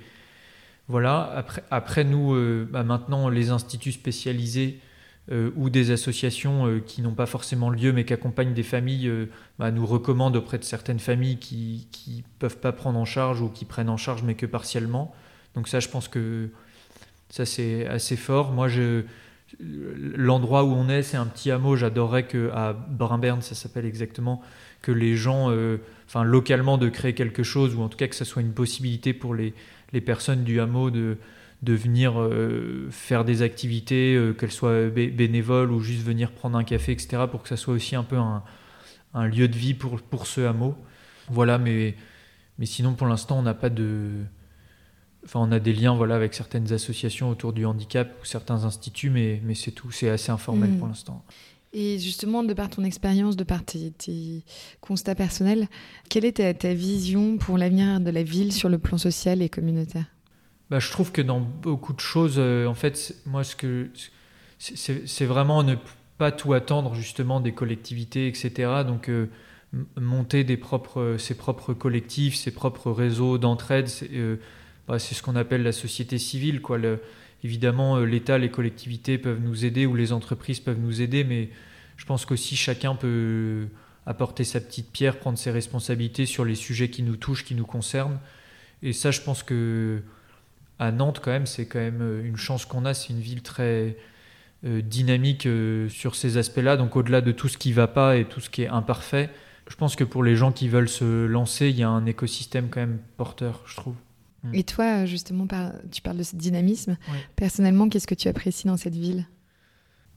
[0.89, 1.31] voilà.
[1.35, 4.79] Après, après nous, euh, bah, maintenant les instituts spécialisés
[5.31, 9.07] euh, ou des associations euh, qui n'ont pas forcément lieu mais qui accompagnent des familles
[9.07, 9.27] euh,
[9.59, 13.47] bah, nous recommandent auprès de certaines familles qui ne peuvent pas prendre en charge ou
[13.47, 15.15] qui prennent en charge mais que partiellement.
[15.55, 16.49] Donc ça, je pense que
[17.29, 18.51] ça c'est assez fort.
[18.51, 19.03] Moi, je,
[19.59, 21.77] l'endroit où on est, c'est un petit hameau.
[21.77, 24.41] J'adorerais que à Brimberne, ça s'appelle exactement,
[24.81, 25.49] que les gens,
[26.07, 29.13] enfin localement, de créer quelque chose ou en tout cas que ça soit une possibilité
[29.13, 29.53] pour les,
[29.93, 31.17] les personnes du hameau de
[31.61, 32.15] de venir
[32.89, 37.49] faire des activités, qu'elles soient bénévoles ou juste venir prendre un café, etc., pour que
[37.49, 38.43] ça soit aussi un peu un,
[39.13, 40.75] un lieu de vie pour, pour ce hameau.
[41.29, 41.95] Voilà, mais,
[42.57, 44.09] mais sinon, pour l'instant, on n'a pas de.
[45.23, 49.11] Enfin, on a des liens voilà, avec certaines associations autour du handicap ou certains instituts,
[49.11, 50.77] mais, mais c'est tout, c'est assez informel mm.
[50.77, 51.23] pour l'instant.
[51.73, 54.43] Et justement, de par ton expérience, de par tes,
[54.81, 55.67] constats personnels,
[56.09, 60.05] quelle est ta, vision pour l'avenir de la ville sur le plan social et communautaire?
[60.71, 63.89] Bah, Je trouve que dans beaucoup de choses, euh, en fait, moi, ce que
[64.57, 65.75] c'est vraiment ne
[66.17, 68.83] pas tout attendre justement des collectivités, etc.
[68.85, 69.27] Donc, euh,
[69.99, 74.35] monter propres, ses propres collectifs, ses propres réseaux d'entraide, c'est euh,
[74.87, 76.61] bah, ce qu'on appelle la société civile.
[77.43, 81.49] Évidemment, euh, l'État, les collectivités peuvent nous aider ou les entreprises peuvent nous aider, mais
[81.97, 83.67] je pense qu'aussi chacun peut
[84.05, 87.65] apporter sa petite pierre, prendre ses responsabilités sur les sujets qui nous touchent, qui nous
[87.65, 88.19] concernent.
[88.83, 90.01] Et ça, je pense que
[90.81, 92.93] à Nantes, quand même, c'est quand même euh, une chance qu'on a.
[92.93, 93.97] C'est une ville très
[94.63, 95.47] dynamique
[95.89, 96.77] sur ces aspects-là.
[96.77, 99.31] Donc, au-delà de tout ce qui ne va pas et tout ce qui est imparfait,
[99.67, 102.69] je pense que pour les gens qui veulent se lancer, il y a un écosystème
[102.69, 103.95] quand même porteur, je trouve.
[104.43, 104.55] Mm.
[104.55, 105.47] Et toi, justement,
[105.91, 106.97] tu parles de ce dynamisme.
[107.35, 109.25] Personnellement, qu'est-ce que tu apprécies dans cette ville?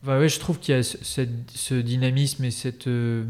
[0.02, 2.88] Bah ouais, je trouve qu'il y a ce, dynamisme et cette.
[2.88, 3.24] Euh,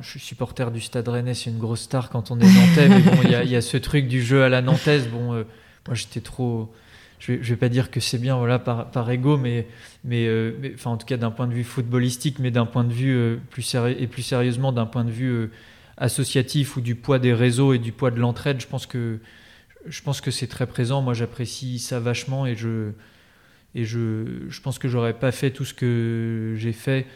[0.00, 3.00] je suis supporter du Stade Rennais, c'est une grosse star quand on est nantais, mais
[3.00, 5.06] bon, il y, a, ce truc du jeu à la nantaise.
[5.06, 5.44] Bon, euh,
[5.88, 6.72] moi j'étais trop.
[7.18, 9.66] Je vais, vais pas dire que c'est bien, voilà, par, par ego, mais,
[10.04, 12.92] mais, euh, enfin, en tout cas d'un point de vue footballistique, mais d'un point de
[12.92, 15.50] vue plus sérieux et plus sérieusement d'un point de vue
[15.96, 19.18] associatif ou du poids des réseaux et du poids de l'entraide, je pense que
[19.86, 21.02] je pense que c'est très présent.
[21.02, 22.92] Moi, j'apprécie ça vachement et je,
[23.74, 27.06] et je, je pense que j'aurais pas fait tout ce que j'ai fait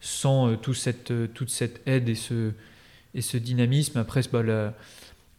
[0.00, 2.52] sans euh, tout cette, euh, toute cette aide et ce,
[3.14, 3.98] et ce dynamisme.
[3.98, 4.72] Après, bah, le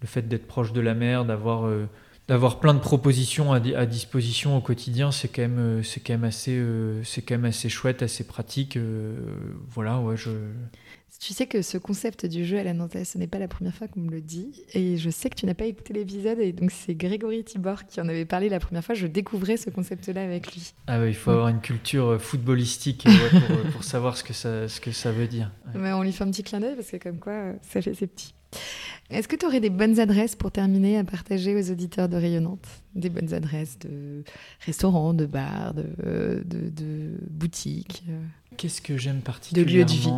[0.05, 1.87] fait d'être proche de la mer, d'avoir euh,
[2.27, 6.25] d'avoir plein de propositions à, à, disposition au quotidien, c'est quand même c'est quand même
[6.25, 6.61] assez
[7.03, 8.77] c'est quand même assez chouette, assez pratique.
[9.69, 10.31] voilà, ouais, je
[11.19, 13.73] tu sais que ce concept du jeu à la Nantaise, ce n'est pas la première
[13.73, 14.63] fois qu'on me le dit.
[14.73, 16.39] Et je sais que tu n'as pas écouté l'épisode.
[16.39, 18.93] Et donc, c'est Grégory Tibor qui en avait parlé la première fois.
[18.93, 20.73] Je découvrais ce concept-là avec lui.
[20.85, 24.33] Ah oui, il faut avoir une culture euh, footballistique euh, euh, pour, savoir ce que
[24.33, 25.51] ça, ce que ça veut dire.
[25.75, 28.07] Mais on lui fait un petit clin d'œil parce que, comme quoi, ça fait ses
[28.07, 28.33] petits.
[29.09, 32.67] Est-ce que tu aurais des bonnes adresses pour terminer à partager aux auditeurs de Rayonnante?
[32.95, 34.23] Des bonnes adresses de
[34.65, 38.03] restaurants, de bars, de, de, de boutiques
[38.57, 40.11] Qu'est-ce que j'aime particulièrement De lieux de vie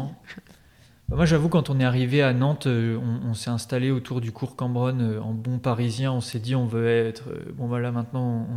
[1.10, 4.32] bah, moi, j'avoue, quand on est arrivé à Nantes, euh, on, s'est installé autour du
[4.32, 6.12] cours Cambronne euh, en bon parisien.
[6.12, 7.30] On s'est dit, on veut être.
[7.30, 8.48] Euh, bon, voilà, maintenant,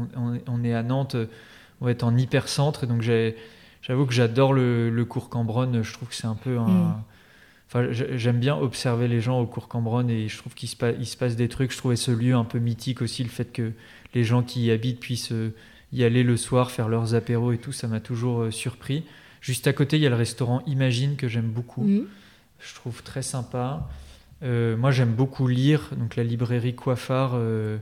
[0.47, 1.17] on, est à Nantes,
[1.81, 2.87] on va être en hyper-centre.
[2.87, 5.83] Donc, j'avoue que j'adore le, cours Cambronne.
[5.83, 6.69] Je trouve que c'est un peu un.
[6.69, 7.03] Mm.
[7.75, 11.17] Enfin, j'aime bien observer les gens au cours Cambronne et je trouve qu'il se, se,
[11.17, 11.73] passe des trucs.
[11.73, 13.73] Je trouvais ce lieu un peu mythique aussi, le fait que
[14.13, 15.33] les gens qui y habitent puissent
[15.93, 19.05] y aller le soir, faire leurs apéros et tout, ça m'a toujours surpris.
[19.41, 21.89] Juste à côté, il y a le restaurant Imagine que j'aime beaucoup.
[22.61, 23.89] Je trouve très sympa.
[24.43, 27.33] Euh, moi, j'aime beaucoup lire, donc la librairie Coiffard.
[27.35, 27.79] Euh,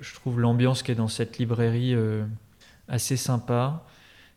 [0.00, 2.24] je trouve l'ambiance qui est dans cette librairie euh,
[2.88, 3.86] assez sympa.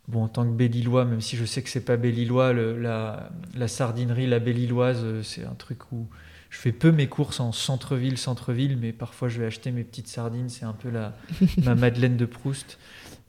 [0.08, 3.68] Bon, en tant que Belle-Îlois, même si je sais que c'est pas Belle-Îlois, la, la,
[3.68, 6.08] sardinerie, la Belle-Îloise, c'est un truc où
[6.50, 10.08] je fais peu mes courses en centre-ville, centre-ville, mais parfois je vais acheter mes petites
[10.08, 10.48] sardines.
[10.48, 11.14] C'est un peu la,
[11.64, 12.80] ma Madeleine de Proust.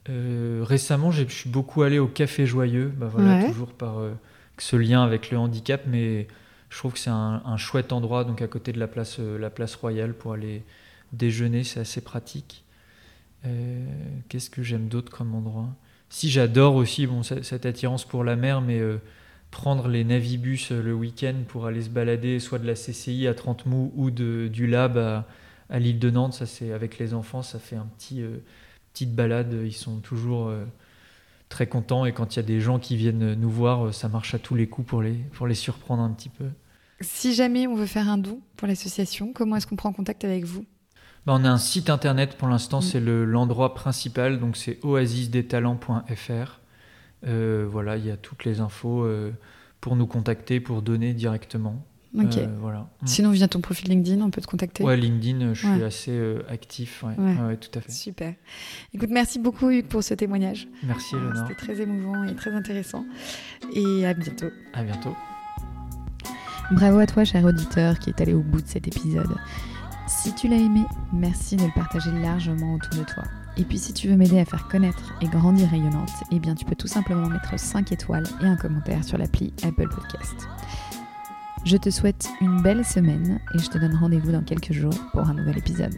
[0.07, 3.97] récemment, je suis beaucoup allé au Café Joyeux, bah voilà, toujours par
[4.57, 6.27] ce lien avec le handicap, mais
[6.69, 9.49] je trouve que c'est un, chouette endroit, donc à côté de la place, euh, la
[9.49, 10.63] place Royale, pour aller
[11.13, 12.63] déjeuner, c'est assez pratique.
[13.45, 13.85] Euh,
[14.27, 15.69] qu'est-ce que j'aime d'autre comme endroit?
[16.09, 18.97] Si j'adore aussi bon, cette attirance pour la mer, mais euh,
[19.51, 23.65] prendre les navibus le week-end pour aller se balader, soit de la CCI à 30
[23.65, 27.75] mou ou du Lab à, l'île de Nantes, ça c'est avec les enfants, ça fait
[27.75, 28.23] un petit
[28.91, 29.55] petite balade.
[29.63, 30.51] Ils sont toujours
[31.47, 34.33] très content et quand il y a des gens qui viennent nous voir, ça marche
[34.33, 36.45] à tous les coups pour les, pour les surprendre un petit peu.
[37.01, 40.43] Si jamais on veut faire un don pour l'association, comment est-ce qu'on prend contact avec
[40.43, 40.65] vous?
[41.29, 42.81] On a un site internet pour l'instant, mm.
[42.81, 46.59] c'est l'endroit principal, donc c'est oasisdestalents.fr.
[47.27, 49.31] Euh, voilà, il y a toutes les infos euh,
[49.79, 51.85] pour nous contacter, pour donner directement.
[52.17, 52.37] Ok.
[52.37, 52.89] Euh, voilà.
[53.01, 53.07] Mm.
[53.07, 56.41] Sinon, via ton profil LinkedIn, on peut te contacter Ouais, LinkedIn, je suis assez euh,
[56.49, 57.03] actif.
[57.03, 57.57] Ouais.
[57.57, 57.91] tout à fait.
[57.91, 58.33] Super.
[58.93, 60.67] Écoute, merci beaucoup, Hugues, pour ce témoignage.
[60.83, 61.47] Merci, Eleonore.
[61.47, 63.05] C'était très émouvant et très intéressant.
[63.73, 64.49] Et à bientôt.
[64.73, 65.15] À bientôt.
[66.71, 69.35] Bravo à toi, cher auditeur, qui est allé au bout de cet épisode.
[70.09, 73.23] Si tu l'as aimé, merci de le partager largement autour de toi.
[73.57, 76.65] Et puis si tu veux m'aider à faire connaître et grandir rayonnante, eh bien tu
[76.65, 80.47] peux tout simplement mettre 5 étoiles et un commentaire sur l'appli Apple Podcast.
[81.63, 85.29] Je te souhaite une belle semaine et je te donne rendez-vous dans quelques jours pour
[85.29, 85.95] un nouvel épisode.